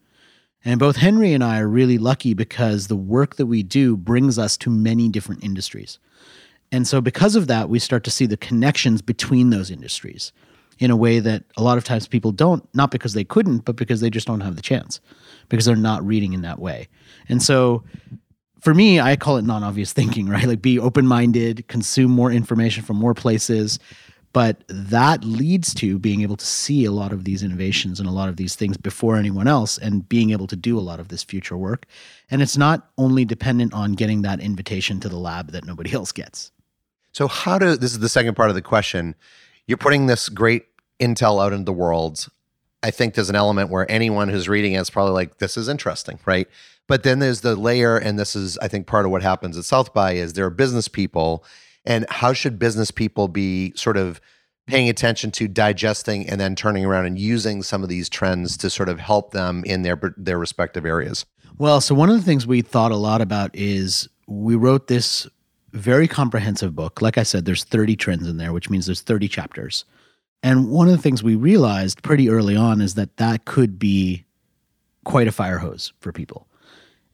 And 0.65 0.81
both 0.81 0.97
Henry 0.97 1.35
and 1.35 1.45
I 1.45 1.61
are 1.61 1.69
really 1.69 1.99
lucky 1.99 2.33
because 2.33 2.87
the 2.87 2.97
work 2.97 3.37
that 3.37 3.47
we 3.47 3.63
do 3.63 3.99
brings 3.99 4.39
us 4.39 4.57
to 4.59 4.71
many 4.71 5.11
different 5.11 5.45
industries. 5.45 5.99
And 6.75 6.89
so, 6.89 7.01
because 7.01 7.37
of 7.37 7.47
that, 7.47 7.69
we 7.69 7.79
start 7.79 8.03
to 8.03 8.11
see 8.11 8.27
the 8.27 8.37
connections 8.37 9.01
between 9.01 9.51
those 9.51 9.71
industries 9.71 10.33
in 10.81 10.91
a 10.91 10.97
way 10.97 11.21
that 11.21 11.45
a 11.57 11.63
lot 11.63 11.79
of 11.79 11.85
times 11.85 12.09
people 12.09 12.33
don't, 12.33 12.69
not 12.75 12.91
because 12.91 13.15
they 13.15 13.23
couldn't, 13.23 13.59
but 13.59 13.77
because 13.77 14.01
they 14.01 14.11
just 14.11 14.27
don't 14.27 14.41
have 14.41 14.57
the 14.57 14.63
chance, 14.63 15.01
because 15.49 15.67
they're 15.67 15.77
not 15.77 16.05
reading 16.05 16.33
in 16.33 16.43
that 16.43 16.59
way. 16.59 16.89
And 17.29 17.41
so, 17.41 17.85
for 18.61 18.75
me, 18.75 18.99
I 18.99 19.15
call 19.15 19.37
it 19.37 19.43
non 19.43 19.63
obvious 19.63 19.93
thinking, 20.01 20.29
right? 20.29 20.47
Like 20.49 20.63
be 20.63 20.81
open 20.81 21.07
minded, 21.07 21.69
consume 21.69 22.11
more 22.11 22.33
information 22.33 22.83
from 22.83 22.97
more 22.97 23.15
places. 23.15 23.79
But 24.33 24.65
that 24.67 25.23
leads 25.23 25.75
to 25.75 25.97
being 26.01 26.23
able 26.23 26.37
to 26.37 26.45
see 26.45 26.85
a 26.85 26.91
lot 26.91 27.13
of 27.13 27.23
these 27.23 27.45
innovations 27.45 28.01
and 28.01 28.09
a 28.09 28.13
lot 28.13 28.29
of 28.29 28.37
these 28.37 28.57
things 28.57 28.77
before 28.77 29.15
anyone 29.15 29.47
else 29.47 29.79
and 29.79 30.09
being 30.09 30.33
able 30.33 30.49
to 30.49 30.57
do 30.57 30.77
a 30.77 30.83
lot 30.83 30.99
of 30.99 31.07
this 31.07 31.23
future 31.23 31.57
work. 31.57 31.87
And 32.33 32.43
it's 32.43 32.57
not 32.57 32.91
only 32.99 33.25
dependent 33.25 33.73
on 33.75 33.93
getting 33.93 34.23
that 34.23 34.41
invitation 34.41 34.99
to 34.99 35.09
the 35.09 35.19
lab 35.19 35.53
that 35.53 35.65
nobody 35.65 35.93
else 35.95 36.11
gets. 36.11 36.51
So, 37.15 37.29
how 37.29 37.59
do 37.59 37.77
this 37.77 37.93
is 37.93 38.01
the 38.01 38.09
second 38.09 38.35
part 38.35 38.49
of 38.49 38.57
the 38.57 38.63
question? 38.63 39.15
You're 39.67 39.79
putting 39.79 40.07
this 40.07 40.29
great 40.29 40.65
intel 41.01 41.43
out 41.43 41.53
into 41.53 41.65
the 41.65 41.73
world. 41.73 42.27
I 42.83 42.91
think 42.91 43.15
there's 43.15 43.31
an 43.31 43.37
element 43.37 43.71
where 43.71 43.91
anyone 43.91 44.29
who's 44.29 44.49
reading 44.49 44.73
it 44.73 44.81
is 44.81 44.91
probably 44.91 45.13
like, 45.13 45.39
this 45.39 45.57
is 45.57 45.69
interesting, 45.69 46.19
right? 46.27 46.49
But 46.87 47.03
then 47.05 47.21
there's 47.21 47.41
the 47.41 47.57
layer, 47.57 47.97
and 47.97 48.19
this 48.19 48.37
is, 48.37 48.59
I 48.59 48.69
think, 48.69 48.87
part 48.87 49.07
of 49.07 49.11
what 49.11 49.23
happens 49.23 49.57
at 49.57 49.65
South 49.65 49.95
by 49.95 50.13
is 50.15 50.35
there 50.35 50.45
are 50.45 50.51
business 50.51 50.89
people, 50.89 51.45
and 51.87 52.05
how 52.11 52.33
should 52.33 52.59
business 52.59 52.91
people 52.91 53.29
be 53.29 53.73
sort 53.77 53.97
of 53.97 54.21
paying 54.67 54.89
attention 54.89 55.31
to 55.31 55.47
digesting 55.47 56.29
and 56.29 56.41
then 56.41 56.57
turning 56.57 56.85
around 56.85 57.07
and 57.07 57.19
using 57.19 57.63
some 57.63 57.83
of 57.83 57.89
these 57.89 58.09
trends 58.09 58.57
to 58.57 58.69
sort 58.69 58.89
of 58.89 58.99
help 58.99 59.31
them 59.31 59.63
in 59.65 59.83
their 59.83 59.99
their 60.17 60.39
respective 60.39 60.85
areas? 60.85 61.25
Well, 61.59 61.81
so 61.81 61.95
one 61.95 62.11
of 62.11 62.17
the 62.17 62.23
things 62.23 62.45
we 62.45 62.61
thought 62.61 62.91
a 62.91 62.97
lot 62.97 63.21
about 63.21 63.51
is 63.55 64.09
we 64.27 64.57
wrote 64.57 64.89
this 64.89 65.29
very 65.79 66.09
comprehensive 66.09 66.75
book. 66.75 67.03
Like 67.03 67.19
I 67.19 67.23
said, 67.23 67.45
there's 67.45 67.65
30 67.65 67.97
trends 67.97 68.29
in 68.29 68.37
there, 68.37 68.53
which 68.53 68.71
means 68.71 68.87
there's 68.87 69.03
30 69.03 69.29
chapters. 69.29 69.85
And 70.43 70.71
one 70.71 70.89
of 70.89 70.97
the 70.97 71.03
things 71.03 71.23
we 71.23 71.35
realized 71.35 72.03
pretty 72.03 72.29
early 72.29 72.57
on 72.57 72.81
is 72.81 72.95
that 72.95 73.17
that 73.17 73.45
could 73.45 73.79
be 73.79 74.25
quite 75.05 75.29
a 75.29 75.33
fire 75.33 75.59
hose 75.59 75.93
for 76.01 76.13
people. 76.13 76.47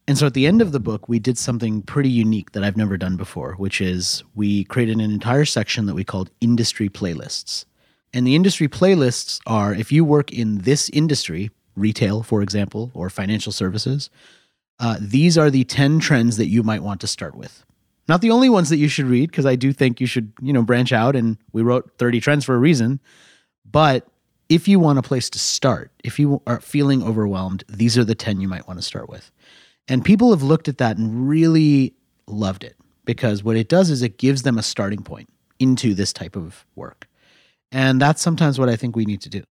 And 0.07 0.17
so 0.17 0.25
at 0.25 0.33
the 0.33 0.47
end 0.47 0.61
of 0.61 0.71
the 0.71 0.79
book, 0.79 1.07
we 1.07 1.19
did 1.19 1.37
something 1.37 1.81
pretty 1.81 2.09
unique 2.09 2.51
that 2.51 2.63
I've 2.63 2.77
never 2.77 2.97
done 2.97 3.15
before, 3.15 3.53
which 3.53 3.79
is 3.79 4.23
we 4.35 4.65
created 4.65 4.95
an 4.95 5.11
entire 5.11 5.45
section 5.45 5.85
that 5.85 5.93
we 5.93 6.03
called 6.03 6.31
industry 6.41 6.89
playlists. 6.89 7.65
And 8.13 8.27
the 8.27 8.35
industry 8.35 8.67
playlists 8.67 9.39
are 9.47 9.73
if 9.73 9.91
you 9.91 10.03
work 10.03 10.33
in 10.33 10.59
this 10.59 10.89
industry, 10.89 11.51
retail, 11.75 12.23
for 12.23 12.41
example, 12.41 12.91
or 12.93 13.09
financial 13.09 13.51
services, 13.51 14.09
uh, 14.79 14.97
these 14.99 15.37
are 15.37 15.49
the 15.49 15.63
10 15.63 15.99
trends 15.99 16.37
that 16.37 16.47
you 16.47 16.63
might 16.63 16.83
want 16.83 16.99
to 17.01 17.07
start 17.07 17.35
with. 17.35 17.63
Not 18.11 18.19
the 18.19 18.31
only 18.31 18.49
ones 18.49 18.67
that 18.67 18.75
you 18.75 18.89
should 18.89 19.05
read, 19.05 19.31
because 19.31 19.45
I 19.45 19.55
do 19.55 19.71
think 19.71 20.01
you 20.01 20.05
should, 20.05 20.33
you 20.41 20.51
know, 20.51 20.63
branch 20.63 20.91
out. 20.91 21.15
And 21.15 21.37
we 21.53 21.61
wrote 21.61 21.93
30 21.97 22.19
trends 22.19 22.43
for 22.43 22.53
a 22.53 22.57
reason. 22.57 22.99
But 23.63 24.05
if 24.49 24.67
you 24.67 24.81
want 24.81 24.99
a 24.99 25.01
place 25.01 25.29
to 25.29 25.39
start, 25.39 25.91
if 26.03 26.19
you 26.19 26.41
are 26.45 26.59
feeling 26.59 27.01
overwhelmed, 27.03 27.63
these 27.69 27.97
are 27.97 28.03
the 28.03 28.13
10 28.13 28.41
you 28.41 28.49
might 28.49 28.67
want 28.67 28.79
to 28.79 28.85
start 28.85 29.07
with. 29.07 29.31
And 29.87 30.03
people 30.03 30.31
have 30.31 30.43
looked 30.43 30.67
at 30.67 30.77
that 30.79 30.97
and 30.97 31.29
really 31.29 31.93
loved 32.27 32.65
it 32.65 32.75
because 33.05 33.45
what 33.45 33.55
it 33.55 33.69
does 33.69 33.89
is 33.89 34.01
it 34.01 34.17
gives 34.17 34.41
them 34.41 34.57
a 34.57 34.61
starting 34.61 35.03
point 35.03 35.29
into 35.57 35.93
this 35.93 36.11
type 36.11 36.35
of 36.35 36.65
work. 36.75 37.07
And 37.71 38.01
that's 38.01 38.21
sometimes 38.21 38.59
what 38.59 38.67
I 38.67 38.75
think 38.75 38.97
we 38.97 39.05
need 39.05 39.21
to 39.21 39.29
do. 39.29 39.43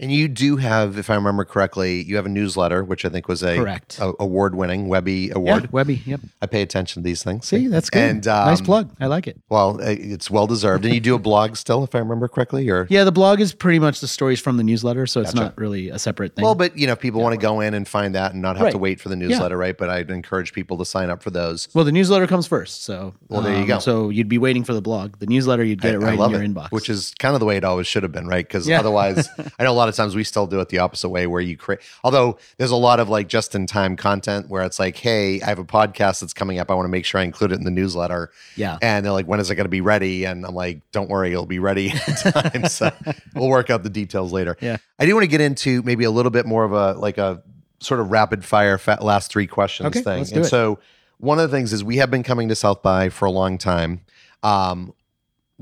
And 0.00 0.10
you 0.10 0.26
do 0.26 0.56
have, 0.56 0.98
if 0.98 1.10
I 1.10 1.14
remember 1.14 1.44
correctly, 1.44 2.02
you 2.02 2.16
have 2.16 2.26
a 2.26 2.28
newsletter, 2.28 2.82
which 2.82 3.04
I 3.04 3.08
think 3.08 3.28
was 3.28 3.42
a, 3.44 3.56
Correct. 3.56 3.98
a 4.00 4.12
award-winning 4.18 4.88
Webby 4.88 5.30
award. 5.30 5.64
Yeah, 5.64 5.68
Webby. 5.70 6.02
Yep. 6.04 6.20
I 6.40 6.46
pay 6.46 6.62
attention 6.62 7.02
to 7.02 7.04
these 7.06 7.22
things. 7.22 7.46
See, 7.46 7.68
that's 7.68 7.88
good. 7.88 8.02
And 8.02 8.26
um, 8.26 8.46
nice 8.48 8.60
plug. 8.60 8.90
I 8.98 9.06
like 9.06 9.28
it. 9.28 9.38
Well, 9.48 9.80
uh, 9.80 9.84
it's 9.90 10.28
well 10.28 10.48
deserved. 10.48 10.84
And 10.84 10.92
you 10.92 10.98
do 11.00 11.14
a 11.14 11.20
blog 11.20 11.56
still, 11.56 11.84
if 11.84 11.94
I 11.94 11.98
remember 11.98 12.26
correctly, 12.26 12.68
or 12.68 12.86
Yeah, 12.90 13.04
the 13.04 13.12
blog 13.12 13.40
is 13.40 13.52
pretty 13.54 13.78
much 13.78 14.00
the 14.00 14.08
stories 14.08 14.40
from 14.40 14.56
the 14.56 14.64
newsletter, 14.64 15.06
so 15.06 15.20
it's 15.20 15.32
Gotcha. 15.34 15.44
not 15.44 15.58
really 15.58 15.90
a 15.90 15.98
separate 16.00 16.34
thing. 16.34 16.42
well, 16.42 16.56
but 16.56 16.76
you 16.76 16.86
know, 16.88 16.96
people 16.96 17.20
want 17.20 17.34
to 17.34 17.40
go 17.40 17.60
in 17.60 17.72
and 17.74 17.86
find 17.86 18.14
that 18.16 18.32
and 18.32 18.42
not 18.42 18.56
have 18.56 18.72
to 18.72 18.78
wait 18.78 19.00
for 19.00 19.08
the 19.08 19.16
newsletter, 19.16 19.56
right? 19.56 19.76
But 19.78 19.88
I'd 19.90 20.10
encourage 20.10 20.52
people 20.52 20.78
to 20.78 20.84
sign 20.84 21.10
up 21.10 21.22
for 21.22 21.30
those. 21.30 21.68
Well, 21.74 21.84
the 21.84 21.92
newsletter 21.92 22.26
comes 22.26 22.48
first, 22.48 22.82
so 22.82 23.14
Well, 23.28 23.42
there 23.42 23.54
you 23.54 23.62
um, 23.62 23.66
go. 23.68 23.78
So 23.78 24.08
you'd 24.08 24.28
be 24.28 24.38
waiting 24.38 24.64
for 24.64 24.74
the 24.74 24.82
blog. 24.82 25.18
The 25.20 25.26
newsletter, 25.26 25.62
you'd 25.62 25.80
get 25.80 25.94
it 25.94 25.98
I- 26.02 26.06
I 26.12 26.16
right 26.16 26.18
in 26.18 26.30
your 26.32 26.42
it, 26.42 26.50
inbox. 26.54 26.72
which 26.72 26.88
is 26.88 27.14
kind 27.20 27.34
of 27.34 27.40
the 27.40 27.46
way 27.46 27.56
it 27.56 27.62
always 27.64 27.86
should 27.86 28.02
have 28.02 28.12
been, 28.12 28.26
right? 28.26 28.44
Because 28.44 28.66
Yeah. 28.66 28.80
otherwise, 28.80 29.28
I 29.58 29.64
know 29.64 29.70
a 29.70 29.74
lot 29.74 29.88
of 29.88 29.91
times 29.96 30.14
we 30.14 30.24
still 30.24 30.46
do 30.46 30.60
it 30.60 30.68
the 30.68 30.78
opposite 30.78 31.08
way, 31.08 31.26
where 31.26 31.40
you 31.40 31.56
create. 31.56 31.80
Although 32.04 32.38
there's 32.58 32.70
a 32.70 32.76
lot 32.76 33.00
of 33.00 33.08
like 33.08 33.28
just-in-time 33.28 33.96
content 33.96 34.48
where 34.48 34.62
it's 34.62 34.78
like, 34.78 34.96
hey, 34.96 35.40
I 35.40 35.46
have 35.46 35.58
a 35.58 35.64
podcast 35.64 36.20
that's 36.20 36.32
coming 36.32 36.58
up. 36.58 36.70
I 36.70 36.74
want 36.74 36.84
to 36.86 36.90
make 36.90 37.04
sure 37.04 37.20
I 37.20 37.24
include 37.24 37.52
it 37.52 37.56
in 37.58 37.64
the 37.64 37.70
newsletter. 37.70 38.30
yeah, 38.56 38.78
And 38.82 39.04
they're 39.04 39.12
like, 39.12 39.26
when 39.26 39.40
is 39.40 39.50
it 39.50 39.54
going 39.56 39.64
to 39.64 39.68
be 39.70 39.80
ready? 39.80 40.24
And 40.24 40.44
I'm 40.46 40.54
like, 40.54 40.80
don't 40.92 41.08
worry, 41.10 41.30
it'll 41.32 41.46
be 41.46 41.58
ready 41.58 41.90
in 41.90 41.96
time. 42.32 42.66
so 42.66 42.90
we'll 43.34 43.48
work 43.48 43.70
out 43.70 43.82
the 43.82 43.90
details 43.90 44.32
later. 44.32 44.56
Yeah. 44.60 44.76
I 44.98 45.06
do 45.06 45.14
want 45.14 45.24
to 45.24 45.28
get 45.28 45.40
into 45.40 45.82
maybe 45.82 46.04
a 46.04 46.10
little 46.10 46.30
bit 46.30 46.46
more 46.46 46.64
of 46.64 46.72
a 46.72 46.92
like 46.98 47.18
a 47.18 47.42
sort 47.80 48.00
of 48.00 48.10
rapid 48.10 48.44
fire 48.44 48.80
last 49.00 49.30
three 49.32 49.46
questions 49.46 49.88
Okay, 49.88 50.02
thing. 50.02 50.20
and 50.36 50.44
it. 50.46 50.48
so 50.48 50.78
one 51.18 51.38
of 51.38 51.50
the 51.50 51.56
things 51.56 51.72
is 51.72 51.82
we 51.84 51.96
have 51.96 52.10
been 52.10 52.22
coming 52.22 52.48
to 52.48 52.54
South 52.54 52.82
by 52.82 53.08
for 53.08 53.26
a 53.26 53.30
long 53.30 53.58
time. 53.58 54.00
Um, 54.42 54.92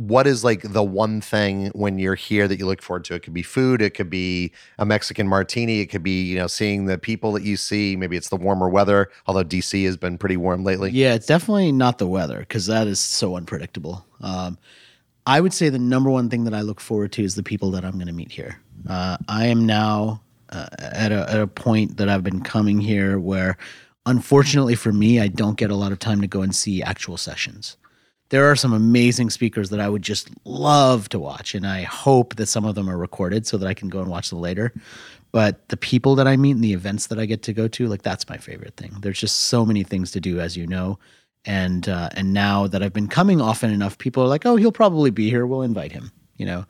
what 0.01 0.27
is 0.27 0.43
like 0.43 0.63
the 0.63 0.83
one 0.83 1.21
thing 1.21 1.67
when 1.75 1.99
you're 1.99 2.15
here 2.15 2.49
that 2.49 2.59
you 2.59 2.65
look 2.65 2.81
forward 2.81 3.05
to? 3.05 3.15
It 3.15 3.23
could 3.23 3.35
be 3.35 3.43
food, 3.43 3.83
it 3.83 3.91
could 3.91 4.09
be 4.09 4.51
a 4.79 4.87
Mexican 4.87 5.29
martini, 5.29 5.81
it 5.81 5.87
could 5.87 6.03
be, 6.03 6.23
you 6.23 6.39
know, 6.39 6.47
seeing 6.47 6.87
the 6.87 6.97
people 6.97 7.33
that 7.33 7.43
you 7.43 7.59
see. 7.59 7.97
Maybe 7.97 8.17
it's 8.17 8.31
the 8.31 8.37
warmer 8.37 8.71
weather, 8.71 9.11
although 9.27 9.45
DC 9.45 9.85
has 9.85 9.99
been 9.99 10.17
pretty 10.17 10.39
warm 10.39 10.65
lately. 10.65 10.91
yeah, 10.91 11.13
it's 11.13 11.27
definitely 11.27 11.71
not 11.71 11.99
the 11.99 12.07
weather 12.07 12.39
because 12.39 12.65
that 12.65 12.87
is 12.87 12.99
so 12.99 13.37
unpredictable. 13.37 14.07
Um, 14.23 14.57
I 15.27 15.43
would 15.43 15.53
say 15.53 15.69
the 15.69 15.79
number 15.79 16.09
one 16.09 16.31
thing 16.31 16.45
that 16.45 16.55
I 16.55 16.63
look 16.63 16.81
forward 16.81 17.13
to 17.13 17.23
is 17.23 17.35
the 17.35 17.43
people 17.43 17.71
that 17.73 17.85
I'm 17.85 17.93
going 17.93 18.07
to 18.07 18.15
meet 18.15 18.33
here. 18.33 18.59
Uh, 18.89 19.19
I 19.29 19.49
am 19.49 19.67
now 19.67 20.23
uh, 20.49 20.69
at 20.79 21.13
a 21.13 21.31
at 21.31 21.39
a 21.39 21.47
point 21.47 21.99
that 21.99 22.09
I've 22.09 22.25
been 22.25 22.41
coming 22.43 22.81
here 22.81 23.19
where, 23.19 23.59
unfortunately 24.07 24.77
for 24.77 24.93
me, 24.95 25.21
I 25.21 25.29
don't 25.29 25.59
get 25.59 25.71
a 25.71 25.77
lot 25.77 25.93
of 25.93 25.99
time 25.99 26.23
to 26.23 26.27
go 26.27 26.41
and 26.41 26.55
see 26.55 26.83
actual 26.83 27.19
sessions. 27.19 27.77
There 28.31 28.51
are 28.51 28.57
some 28.57 28.73
amazing 28.73 29.31
speakers 29.31 29.71
that 29.71 29.81
I 29.81 29.89
would 29.89 30.03
just 30.03 30.31
love 30.45 31.09
to 31.11 31.19
watch, 31.19 31.55
and 31.55 31.67
I 31.67 31.83
hope 31.83 32.37
that 32.37 32.47
some 32.47 32.65
of 32.65 32.77
them 32.77 32.89
are 32.89 32.97
recorded 32.97 33.47
so 33.47 33.59
that 33.59 33.67
I 33.67 33.75
can 33.75 33.89
go 33.89 34.01
and 34.01 34.09
watch 34.09 34.31
them 34.31 34.41
later. 34.41 34.73
But 35.33 35.69
the 35.69 35.77
people 35.77 36.15
that 36.15 36.27
I 36.27 36.37
meet 36.37 36.53
and 36.53 36.65
the 36.65 36.73
events 36.73 37.09
that 37.09 37.19
I 37.19 37.27
get 37.27 37.43
to 37.45 37.53
go 37.53 37.69
to, 37.69 37.87
like 37.87 38.03
that's 38.03 38.29
my 38.29 38.37
favorite 38.37 38.77
thing. 38.77 38.93
There's 39.01 39.19
just 39.19 39.37
so 39.37 39.67
many 39.67 39.83
things 39.83 40.13
to 40.13 40.21
do, 40.21 40.41
as 40.41 40.57
you 40.57 40.67
know, 40.67 40.99
and 41.45 41.89
uh, 41.89 42.11
and 42.13 42.33
now 42.33 42.67
that 42.67 42.83
I've 42.83 42.93
been 42.93 43.09
coming 43.09 43.41
often 43.41 43.71
enough, 43.71 43.99
people 43.99 44.23
are 44.23 44.29
like, 44.29 44.47
"Oh, 44.47 44.57
he'll 44.57 44.73
probably 44.73 45.11
be 45.11 45.29
here. 45.29 45.47
We'll 45.47 45.63
invite 45.63 45.93
him." 45.93 46.13
You 46.37 46.47
know, 46.47 46.67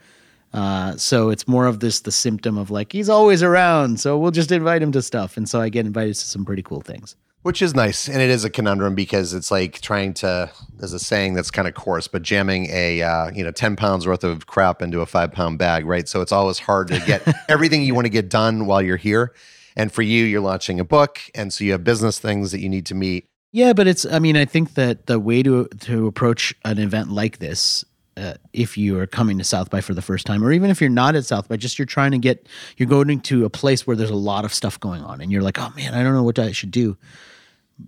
uh, 0.53 0.97
so 0.97 1.31
it's 1.31 1.47
more 1.47 1.67
of 1.67 1.81
this 1.81 2.01
the 2.01 2.13
symptom 2.13 2.59
of 2.59 2.71
like 2.71 2.93
he's 2.93 3.09
always 3.09 3.43
around, 3.43 4.01
so 4.01 4.19
we'll 4.19 4.31
just 4.31 4.53
invite 4.53 4.83
him 4.83 4.93
to 4.93 5.03
stuff, 5.03 5.37
and 5.37 5.49
so 5.49 5.61
I 5.61 5.69
get 5.69 5.87
invited 5.87 6.15
to 6.15 6.27
some 6.27 6.45
pretty 6.45 6.63
cool 6.63 6.81
things. 6.81 7.17
Which 7.43 7.63
is 7.63 7.75
nice. 7.75 8.07
And 8.07 8.21
it 8.21 8.29
is 8.29 8.45
a 8.45 8.51
conundrum 8.51 8.95
because 8.95 9.33
it's 9.33 9.51
like 9.51 9.81
trying 9.81 10.13
to, 10.15 10.51
there's 10.77 10.93
a 10.93 10.99
saying 10.99 11.35
that's 11.35 11.51
kind 11.51 11.67
of 11.67 11.75
coarse, 11.75 12.07
but 12.07 12.23
jamming 12.23 12.67
a, 12.71 13.01
uh, 13.01 13.31
you 13.31 13.43
know, 13.43 13.51
10 13.51 13.77
pounds 13.77 14.07
worth 14.07 14.25
of 14.25 14.47
crap 14.47 14.83
into 14.83 15.01
a 15.01 15.07
five 15.07 15.33
pound 15.33 15.59
bag, 15.59 15.87
right? 15.87 16.07
So 16.07 16.21
it's 16.21 16.33
always 16.33 16.59
hard 16.59 16.89
to 16.89 17.01
get 17.01 17.23
everything 17.49 17.83
you 17.83 17.95
want 17.95 18.05
to 18.05 18.11
get 18.11 18.29
done 18.29 18.67
while 18.67 18.83
you're 18.83 18.99
here. 18.99 19.33
And 19.75 19.91
for 19.91 20.03
you, 20.03 20.25
you're 20.25 20.43
launching 20.43 20.81
a 20.81 20.85
book. 20.85 21.19
And 21.35 21.51
so 21.51 21.65
you 21.65 21.73
have 21.73 21.83
business 21.83 22.19
things 22.19 22.53
that 22.53 22.61
you 22.61 22.69
need 22.69 22.85
to 22.87 22.95
meet. 22.95 23.27
Yeah, 23.53 23.73
but 23.73 23.87
it's. 23.87 24.07
I 24.07 24.21
mean, 24.21 24.37
I 24.37 24.45
think 24.45 24.75
that 24.75 25.07
the 25.07 25.19
way 25.19 25.43
to 25.43 25.67
to 25.81 26.07
approach 26.07 26.55
an 26.65 26.79
event 26.79 27.11
like 27.11 27.39
this, 27.39 27.85
uh, 28.17 28.35
if 28.53 28.79
you 28.79 28.99
are 29.01 29.09
coming 29.09 29.39
to 29.39 29.45
South 29.45 29.71
by 29.71 29.81
for 29.81 29.93
the 29.93 30.03
first 30.03 30.25
time, 30.25 30.45
or 30.45 30.53
even 30.53 30.71
if 30.71 30.81
you're 30.81 30.89
not 30.89 31.17
at 31.17 31.25
South 31.25 31.49
by, 31.49 31.57
just 31.57 31.77
you're 31.77 31.87
trying 31.87 32.13
to 32.13 32.19
get, 32.19 32.49
you're 32.77 32.89
going 32.89 33.21
to 33.21 33.45
a 33.45 33.51
place 33.51 33.87
where 33.87 33.97
there's 33.97 34.11
a 34.11 34.15
lot 34.15 34.45
of 34.45 34.55
stuff 34.55 34.79
going 34.79 35.03
on, 35.03 35.21
and 35.21 35.33
you're 35.33 35.43
like, 35.43 35.59
oh 35.59 35.71
man, 35.75 35.95
I 35.95 36.05
don't 36.05 36.13
know 36.13 36.23
what 36.23 36.39
I 36.39 36.53
should 36.53 36.71
do. 36.71 36.97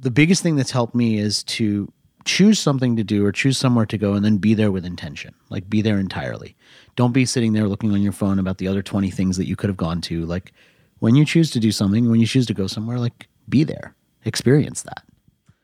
The 0.00 0.11
biggest 0.11 0.42
thing 0.42 0.57
that's 0.57 0.70
helped 0.70 0.94
me 0.94 1.18
is 1.18 1.42
to 1.44 1.92
choose 2.24 2.59
something 2.59 2.96
to 2.96 3.05
do 3.05 3.24
or 3.24 3.33
choose 3.33 3.59
somewhere 3.59 3.87
to 3.87 3.98
go 3.98 4.14
and 4.14 4.24
then 4.24 4.37
be 4.37 4.55
there 4.55 4.70
with 4.70 4.85
intention 4.85 5.35
like 5.50 5.68
be 5.68 5.83
there 5.83 5.98
entirely 5.98 6.55
don't 6.94 7.12
be 7.12 7.24
sitting 7.24 7.52
there 7.52 7.66
looking 7.66 7.92
on 7.92 8.00
your 8.00 8.12
phone 8.12 8.38
about 8.38 8.59
the 8.59 8.68
other 8.68 8.81
20 8.81 9.11
things 9.11 9.37
that 9.37 9.46
you 9.46 9.57
could 9.57 9.68
have 9.68 9.76
gone 9.76 10.00
to 10.00 10.24
like 10.26 10.52
when 11.00 11.16
you 11.16 11.24
choose 11.24 11.50
to 11.50 11.59
do 11.59 11.72
something 11.72 12.09
when 12.11 12.20
you 12.20 12.26
choose 12.26 12.46
to 12.46 12.55
go 12.55 12.68
somewhere 12.68 12.98
like 12.98 13.26
be 13.48 13.64
there 13.64 13.96
experience 14.24 14.83
that 14.83 15.02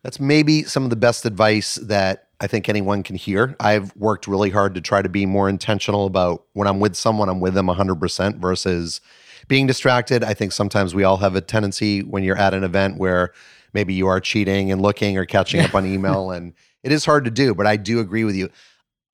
That's 0.02 0.18
maybe 0.18 0.64
some 0.64 0.84
of 0.84 0.90
the 0.90 0.96
best 0.96 1.24
advice 1.24 1.76
that 1.76 2.28
I 2.40 2.46
think 2.46 2.68
anyone 2.68 3.02
can 3.02 3.16
hear. 3.16 3.56
I've 3.58 3.94
worked 3.96 4.28
really 4.28 4.50
hard 4.50 4.74
to 4.76 4.80
try 4.80 5.02
to 5.02 5.08
be 5.08 5.26
more 5.26 5.48
intentional 5.48 6.06
about 6.06 6.44
when 6.52 6.68
I'm 6.68 6.78
with 6.78 6.94
someone, 6.94 7.28
I'm 7.28 7.40
with 7.40 7.54
them 7.54 7.66
100% 7.66 8.36
versus 8.36 9.00
being 9.48 9.66
distracted. 9.66 10.22
I 10.22 10.34
think 10.34 10.52
sometimes 10.52 10.94
we 10.94 11.02
all 11.02 11.16
have 11.16 11.34
a 11.34 11.40
tendency 11.40 12.02
when 12.02 12.22
you're 12.22 12.38
at 12.38 12.54
an 12.54 12.62
event 12.62 12.96
where 12.96 13.32
maybe 13.78 13.94
you 13.94 14.08
are 14.08 14.18
cheating 14.18 14.72
and 14.72 14.82
looking 14.82 15.16
or 15.16 15.24
catching 15.24 15.60
up 15.60 15.72
on 15.72 15.86
email, 15.94 16.32
and 16.32 16.52
it 16.82 16.90
is 16.90 17.04
hard 17.04 17.24
to 17.26 17.30
do. 17.30 17.54
But 17.54 17.68
I 17.68 17.76
do 17.76 18.00
agree 18.00 18.24
with 18.24 18.34
you. 18.34 18.50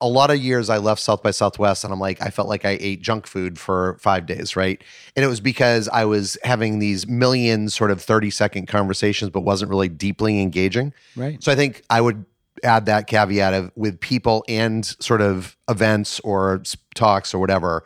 A 0.01 0.09
lot 0.09 0.31
of 0.31 0.39
years 0.39 0.71
I 0.71 0.79
left 0.79 1.03
South 1.03 1.23
by 1.23 1.31
Southwest 1.31 1.85
and 1.85 1.93
I'm 1.93 2.01
like, 2.01 2.21
I 2.21 2.29
felt 2.29 2.49
like 2.49 2.65
I 2.65 2.77
ate 2.81 3.01
junk 3.01 3.27
food 3.27 3.59
for 3.59 3.97
five 4.01 4.27
days, 4.27 4.57
right? 4.57 4.83
And 5.15 5.25
it 5.25 5.29
was 5.29 5.41
because 5.41 5.89
I 5.89 6.05
was 6.05 6.37
having 6.43 6.79
these 6.79 7.07
million 7.07 7.69
sort 7.69 7.91
of 7.91 8.03
30 8.03 8.31
second 8.31 8.67
conversations, 8.67 9.31
but 9.31 9.43
wasn't 9.43 9.71
really 9.71 9.89
deeply 9.89 10.41
engaging. 10.43 10.93
right 11.17 11.43
So 11.43 11.53
I 11.53 11.55
think 11.55 11.83
I 11.89 12.01
would 12.01 12.25
add 12.63 12.87
that 12.87 13.07
caveat 13.07 13.55
of 13.55 13.71
with 13.77 14.01
people 14.01 14.45
and 14.49 14.85
sort 14.85 15.21
of 15.21 15.57
events 15.71 16.21
or 16.21 16.63
talks 16.95 17.33
or 17.33 17.39
whatever, 17.39 17.85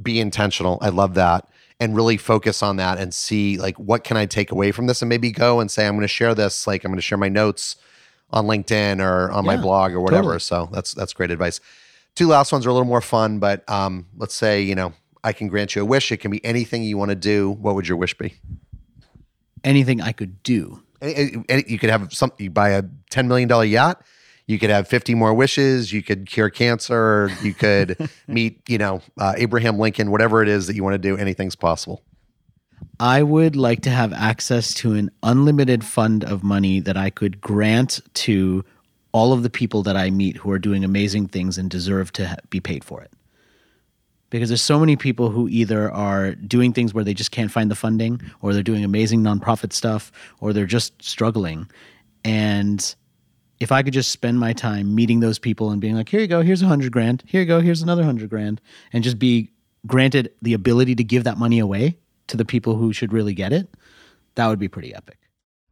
be 0.00 0.20
intentional. 0.20 0.78
I 0.80 0.88
love 0.88 1.14
that. 1.14 1.48
And 1.80 1.94
really 1.96 2.16
focus 2.16 2.62
on 2.62 2.76
that 2.76 2.98
and 2.98 3.12
see 3.12 3.58
like 3.58 3.76
what 3.78 4.04
can 4.04 4.16
I 4.16 4.26
take 4.26 4.52
away 4.52 4.70
from 4.70 4.86
this 4.86 5.02
and 5.02 5.08
maybe 5.08 5.30
go 5.32 5.58
and 5.60 5.68
say, 5.70 5.86
I'm 5.86 5.94
going 5.94 6.02
to 6.02 6.08
share 6.08 6.34
this, 6.34 6.66
like 6.66 6.84
I'm 6.84 6.90
going 6.90 6.98
to 6.98 7.02
share 7.02 7.18
my 7.18 7.28
notes 7.28 7.76
on 8.30 8.46
LinkedIn 8.46 9.00
or 9.04 9.30
on 9.32 9.44
my 9.44 9.56
blog 9.56 9.92
or 9.92 10.00
whatever. 10.00 10.22
totally. 10.38 10.38
So 10.40 10.68
that's 10.72 10.94
that's 10.94 11.12
great 11.12 11.30
advice. 11.32 11.60
Two 12.14 12.28
last 12.28 12.52
ones 12.52 12.64
are 12.64 12.70
a 12.70 12.72
little 12.72 12.86
more 12.86 13.00
fun, 13.00 13.38
but 13.40 13.68
um, 13.68 14.06
let's 14.16 14.34
say, 14.36 14.62
you 14.62 14.74
know, 14.76 14.92
I 15.24 15.32
can 15.32 15.48
grant 15.48 15.74
you 15.74 15.82
a 15.82 15.84
wish. 15.84 16.12
It 16.12 16.18
can 16.18 16.30
be 16.30 16.42
anything 16.44 16.84
you 16.84 16.96
want 16.96 17.10
to 17.10 17.16
do. 17.16 17.50
What 17.50 17.74
would 17.74 17.88
your 17.88 17.96
wish 17.98 18.16
be? 18.16 18.34
anything 19.64 20.00
i 20.02 20.12
could 20.12 20.42
do 20.42 20.82
Any- 21.00 21.42
any- 21.48 21.64
you 21.66 21.78
could 21.78 21.88
have 21.90 22.12
something. 22.12 22.44
you 22.44 22.50
buy 22.50 22.70
a 22.70 22.82
$10 23.10 23.26
million 23.26 23.48
yacht 23.70 24.02
you 24.46 24.58
could 24.58 24.70
have 24.70 24.86
50 24.88 25.14
more 25.14 25.34
wishes 25.34 25.92
you 25.92 26.02
could 26.02 26.26
cure 26.26 26.50
cancer 26.50 27.30
you 27.42 27.54
could 27.54 28.10
meet 28.26 28.60
you 28.68 28.78
know 28.78 29.00
uh, 29.18 29.34
abraham 29.36 29.78
lincoln 29.78 30.10
whatever 30.10 30.42
it 30.42 30.48
is 30.48 30.66
that 30.66 30.76
you 30.76 30.84
want 30.84 30.94
to 30.94 30.98
do 30.98 31.16
anything's 31.16 31.56
possible 31.56 32.02
I 33.00 33.22
would 33.22 33.56
like 33.56 33.80
to 33.82 33.90
have 33.90 34.12
access 34.12 34.72
to 34.74 34.94
an 34.94 35.10
unlimited 35.22 35.84
fund 35.84 36.24
of 36.24 36.44
money 36.44 36.80
that 36.80 36.96
I 36.96 37.10
could 37.10 37.40
grant 37.40 38.00
to 38.14 38.64
all 39.12 39.32
of 39.32 39.42
the 39.42 39.50
people 39.50 39.82
that 39.84 39.96
I 39.96 40.10
meet 40.10 40.36
who 40.36 40.50
are 40.50 40.58
doing 40.58 40.84
amazing 40.84 41.28
things 41.28 41.58
and 41.58 41.70
deserve 41.70 42.12
to 42.12 42.28
ha- 42.28 42.36
be 42.50 42.60
paid 42.60 42.84
for 42.84 43.00
it. 43.00 43.12
Because 44.30 44.48
there's 44.48 44.62
so 44.62 44.80
many 44.80 44.96
people 44.96 45.30
who 45.30 45.48
either 45.48 45.90
are 45.90 46.34
doing 46.34 46.72
things 46.72 46.92
where 46.92 47.04
they 47.04 47.14
just 47.14 47.30
can't 47.30 47.50
find 47.50 47.70
the 47.70 47.76
funding, 47.76 48.20
or 48.42 48.52
they're 48.52 48.62
doing 48.62 48.84
amazing 48.84 49.22
nonprofit 49.22 49.72
stuff, 49.72 50.10
or 50.40 50.52
they're 50.52 50.66
just 50.66 51.00
struggling. 51.02 51.70
And 52.24 52.94
if 53.64 53.72
I 53.72 53.82
could 53.82 53.94
just 53.94 54.10
spend 54.10 54.38
my 54.38 54.52
time 54.52 54.94
meeting 54.94 55.20
those 55.20 55.38
people 55.38 55.70
and 55.70 55.80
being 55.80 55.94
like, 55.94 56.10
here 56.10 56.20
you 56.20 56.26
go, 56.26 56.42
here's 56.42 56.60
a 56.60 56.66
hundred 56.66 56.92
grand, 56.92 57.24
here 57.26 57.40
you 57.40 57.46
go, 57.46 57.60
here's 57.60 57.80
another 57.80 58.04
hundred 58.04 58.28
grand, 58.28 58.60
and 58.92 59.02
just 59.02 59.18
be 59.18 59.52
granted 59.86 60.30
the 60.42 60.52
ability 60.52 60.94
to 60.96 61.02
give 61.02 61.24
that 61.24 61.38
money 61.38 61.58
away 61.58 61.96
to 62.26 62.36
the 62.36 62.44
people 62.44 62.76
who 62.76 62.92
should 62.92 63.10
really 63.10 63.32
get 63.32 63.54
it, 63.54 63.74
that 64.34 64.48
would 64.48 64.58
be 64.58 64.68
pretty 64.68 64.94
epic. 64.94 65.16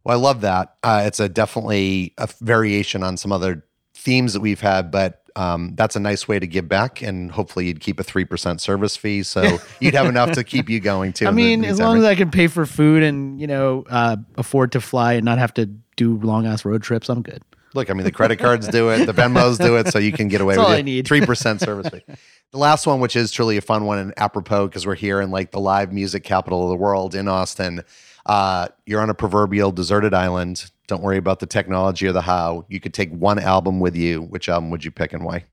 well 0.04 0.18
i 0.18 0.20
love 0.20 0.40
that 0.40 0.76
uh, 0.82 1.02
it's 1.04 1.20
a 1.20 1.28
definitely 1.28 2.14
a 2.16 2.26
variation 2.40 3.02
on 3.02 3.18
some 3.18 3.30
other 3.30 3.62
themes 3.94 4.32
that 4.32 4.40
we've 4.40 4.62
had 4.62 4.90
but 4.90 5.18
um, 5.36 5.74
that's 5.76 5.96
a 5.96 6.00
nice 6.00 6.26
way 6.26 6.38
to 6.38 6.46
give 6.46 6.68
back 6.68 7.02
and 7.02 7.30
hopefully 7.32 7.66
you'd 7.66 7.80
keep 7.80 8.00
a 8.00 8.04
3% 8.04 8.58
service 8.58 8.96
fee 8.96 9.22
so 9.22 9.58
you'd 9.80 9.94
have 9.94 10.06
enough 10.06 10.32
to 10.32 10.44
keep 10.44 10.70
you 10.70 10.80
going 10.80 11.12
too 11.12 11.26
I 11.26 11.30
mean, 11.30 11.64
as 11.64 11.78
long 11.78 11.98
as 11.98 12.04
I 12.04 12.14
can 12.14 12.30
pay 12.30 12.46
for 12.46 12.64
food 12.64 13.02
and 13.02 13.38
you 13.38 13.46
know 13.46 13.84
uh, 13.90 14.16
afford 14.36 14.72
to 14.72 14.80
fly 14.80 15.14
and 15.14 15.24
not 15.24 15.38
have 15.38 15.52
to 15.54 15.66
do 15.96 16.18
long 16.18 16.46
ass 16.46 16.64
road 16.64 16.82
trips, 16.82 17.08
I'm 17.08 17.22
good. 17.22 17.42
Look, 17.74 17.90
I 17.90 17.94
mean, 17.94 18.04
the 18.04 18.12
credit 18.12 18.38
cards 18.38 18.68
do 18.68 18.90
it, 18.90 19.06
the 19.06 19.12
Venmos 19.14 19.58
do 19.58 19.76
it, 19.76 19.88
so 19.88 19.98
you 19.98 20.12
can 20.12 20.28
get 20.28 20.40
away 20.40 20.54
That's 20.54 20.66
with 20.66 20.68
all 20.68 20.74
it. 20.74 20.78
I 20.78 20.82
need. 20.82 21.06
Three 21.06 21.24
percent 21.24 21.60
service 21.62 21.88
fee. 21.88 22.02
The 22.50 22.58
last 22.58 22.86
one, 22.86 23.00
which 23.00 23.16
is 23.16 23.30
truly 23.30 23.56
a 23.56 23.62
fun 23.62 23.84
one 23.84 23.98
and 23.98 24.12
apropos 24.18 24.66
because 24.68 24.86
we're 24.86 24.94
here 24.94 25.20
in 25.20 25.30
like 25.30 25.52
the 25.52 25.60
live 25.60 25.92
music 25.92 26.22
capital 26.22 26.64
of 26.64 26.68
the 26.68 26.76
world 26.76 27.14
in 27.14 27.28
Austin. 27.28 27.82
Uh, 28.26 28.68
you're 28.86 29.00
on 29.00 29.10
a 29.10 29.14
proverbial 29.14 29.72
deserted 29.72 30.14
island. 30.14 30.70
Don't 30.86 31.02
worry 31.02 31.16
about 31.16 31.40
the 31.40 31.46
technology 31.46 32.06
or 32.06 32.12
the 32.12 32.20
how. 32.20 32.66
You 32.68 32.78
could 32.78 32.94
take 32.94 33.10
one 33.10 33.38
album 33.38 33.80
with 33.80 33.96
you. 33.96 34.22
Which 34.22 34.48
album 34.48 34.70
would 34.70 34.84
you 34.84 34.90
pick 34.90 35.12
and 35.12 35.24
why? 35.24 35.46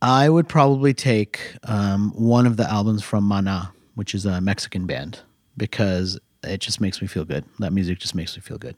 I 0.00 0.28
would 0.28 0.48
probably 0.48 0.94
take 0.94 1.56
um, 1.64 2.12
one 2.16 2.46
of 2.46 2.56
the 2.56 2.68
albums 2.68 3.02
from 3.02 3.28
Maná, 3.28 3.70
which 3.94 4.14
is 4.14 4.26
a 4.26 4.40
Mexican 4.40 4.86
band, 4.86 5.20
because 5.56 6.18
it 6.42 6.60
just 6.60 6.80
makes 6.80 7.00
me 7.00 7.06
feel 7.06 7.24
good. 7.24 7.44
That 7.60 7.72
music 7.72 7.98
just 7.98 8.14
makes 8.14 8.36
me 8.36 8.42
feel 8.42 8.58
good. 8.58 8.76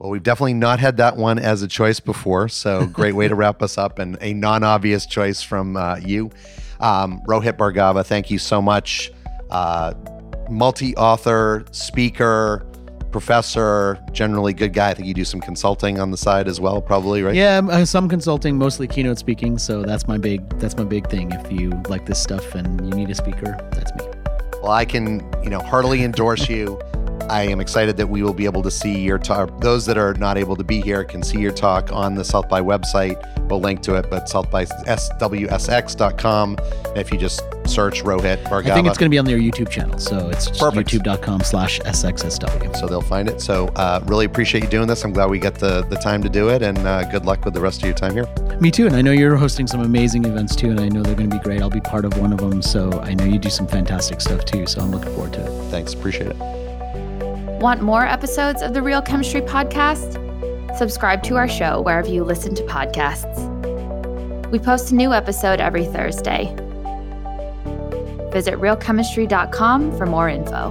Well, 0.00 0.08
we've 0.08 0.22
definitely 0.22 0.54
not 0.54 0.80
had 0.80 0.96
that 0.96 1.18
one 1.18 1.38
as 1.38 1.60
a 1.60 1.68
choice 1.68 2.00
before. 2.00 2.48
So 2.48 2.86
great 2.92 3.14
way 3.14 3.28
to 3.28 3.34
wrap 3.34 3.62
us 3.62 3.76
up 3.76 3.98
and 3.98 4.16
a 4.22 4.32
non-obvious 4.32 5.04
choice 5.04 5.42
from 5.42 5.76
uh, 5.76 5.96
you. 5.96 6.30
Um, 6.80 7.20
Rohit 7.28 7.58
Bhargava, 7.58 8.04
thank 8.04 8.30
you 8.30 8.38
so 8.38 8.62
much. 8.62 9.12
Uh, 9.50 9.92
multi-author, 10.48 11.66
speaker, 11.72 12.66
professor, 13.10 14.02
generally 14.12 14.54
good 14.54 14.72
guy. 14.72 14.88
I 14.88 14.94
think 14.94 15.06
you 15.06 15.12
do 15.12 15.24
some 15.26 15.40
consulting 15.40 16.00
on 16.00 16.10
the 16.10 16.16
side 16.16 16.48
as 16.48 16.60
well, 16.60 16.80
probably, 16.80 17.22
right? 17.22 17.34
Yeah, 17.34 17.60
uh, 17.70 17.84
some 17.84 18.08
consulting, 18.08 18.56
mostly 18.56 18.88
keynote 18.88 19.18
speaking. 19.18 19.58
So 19.58 19.82
that's 19.82 20.08
my 20.08 20.16
big 20.16 20.48
that's 20.58 20.78
my 20.78 20.84
big 20.84 21.10
thing. 21.10 21.30
If 21.32 21.52
you 21.52 21.70
like 21.90 22.06
this 22.06 22.22
stuff 22.22 22.54
and 22.54 22.80
you 22.88 22.94
need 22.94 23.10
a 23.10 23.14
speaker, 23.14 23.58
that's 23.72 23.94
me. 23.96 24.10
Well, 24.62 24.72
I 24.72 24.86
can, 24.86 25.28
you 25.42 25.50
know, 25.50 25.60
heartily 25.60 26.04
endorse 26.04 26.48
you. 26.48 26.80
I 27.30 27.44
am 27.44 27.60
excited 27.60 27.96
that 27.98 28.08
we 28.08 28.24
will 28.24 28.34
be 28.34 28.44
able 28.44 28.62
to 28.62 28.72
see 28.72 28.98
your 28.98 29.16
talk. 29.18 29.60
Those 29.60 29.86
that 29.86 29.96
are 29.96 30.14
not 30.14 30.36
able 30.36 30.56
to 30.56 30.64
be 30.64 30.80
here 30.80 31.04
can 31.04 31.22
see 31.22 31.38
your 31.38 31.52
talk 31.52 31.92
on 31.92 32.16
the 32.16 32.24
South 32.24 32.48
by 32.48 32.60
website. 32.60 33.24
We'll 33.48 33.60
link 33.60 33.82
to 33.82 33.94
it, 33.94 34.10
but 34.10 34.28
South 34.28 34.50
by 34.50 34.64
swsx.com. 34.64 36.56
If 36.96 37.12
you 37.12 37.18
just 37.18 37.42
search 37.66 38.02
Rohit 38.02 38.42
Bhargava, 38.44 38.70
I 38.70 38.74
think 38.74 38.88
it's 38.88 38.98
going 38.98 39.08
to 39.08 39.14
be 39.14 39.18
on 39.18 39.24
their 39.24 39.38
YouTube 39.38 39.70
channel. 39.70 39.96
So 40.00 40.28
it's 40.28 40.50
youtube.com 40.50 41.42
slash 41.42 41.78
SXSW. 41.80 42.76
so 42.76 42.88
they'll 42.88 43.00
find 43.00 43.28
it. 43.28 43.40
So 43.40 43.68
uh, 43.76 44.00
really 44.06 44.24
appreciate 44.24 44.64
you 44.64 44.70
doing 44.70 44.88
this. 44.88 45.04
I'm 45.04 45.12
glad 45.12 45.30
we 45.30 45.38
get 45.38 45.54
the 45.54 45.82
the 45.82 45.96
time 45.96 46.22
to 46.22 46.28
do 46.28 46.48
it, 46.48 46.62
and 46.62 46.78
uh, 46.78 47.04
good 47.10 47.26
luck 47.26 47.44
with 47.44 47.54
the 47.54 47.60
rest 47.60 47.80
of 47.80 47.86
your 47.86 47.94
time 47.94 48.12
here. 48.12 48.26
Me 48.60 48.72
too. 48.72 48.86
And 48.86 48.96
I 48.96 49.02
know 49.02 49.12
you're 49.12 49.36
hosting 49.36 49.68
some 49.68 49.82
amazing 49.82 50.24
events 50.24 50.56
too. 50.56 50.70
And 50.70 50.80
I 50.80 50.88
know 50.88 51.02
they're 51.02 51.14
going 51.14 51.30
to 51.30 51.36
be 51.36 51.42
great. 51.42 51.62
I'll 51.62 51.70
be 51.70 51.80
part 51.80 52.04
of 52.04 52.18
one 52.18 52.32
of 52.32 52.38
them. 52.38 52.60
So 52.60 53.00
I 53.00 53.14
know 53.14 53.24
you 53.24 53.38
do 53.38 53.50
some 53.50 53.68
fantastic 53.68 54.20
stuff 54.20 54.44
too. 54.44 54.66
So 54.66 54.80
I'm 54.80 54.90
looking 54.90 55.12
forward 55.14 55.32
to 55.34 55.44
it. 55.44 55.70
Thanks, 55.70 55.94
appreciate 55.94 56.26
it. 56.26 56.59
Want 57.60 57.82
more 57.82 58.06
episodes 58.06 58.62
of 58.62 58.72
the 58.72 58.80
Real 58.80 59.02
Chemistry 59.02 59.42
Podcast? 59.42 60.16
Subscribe 60.78 61.22
to 61.24 61.36
our 61.36 61.46
show 61.46 61.82
wherever 61.82 62.08
you 62.08 62.24
listen 62.24 62.54
to 62.54 62.62
podcasts. 62.62 63.36
We 64.50 64.58
post 64.58 64.92
a 64.92 64.94
new 64.94 65.12
episode 65.12 65.60
every 65.60 65.84
Thursday. 65.84 66.46
Visit 68.32 68.54
realchemistry.com 68.54 69.98
for 69.98 70.06
more 70.06 70.30
info. 70.30 70.70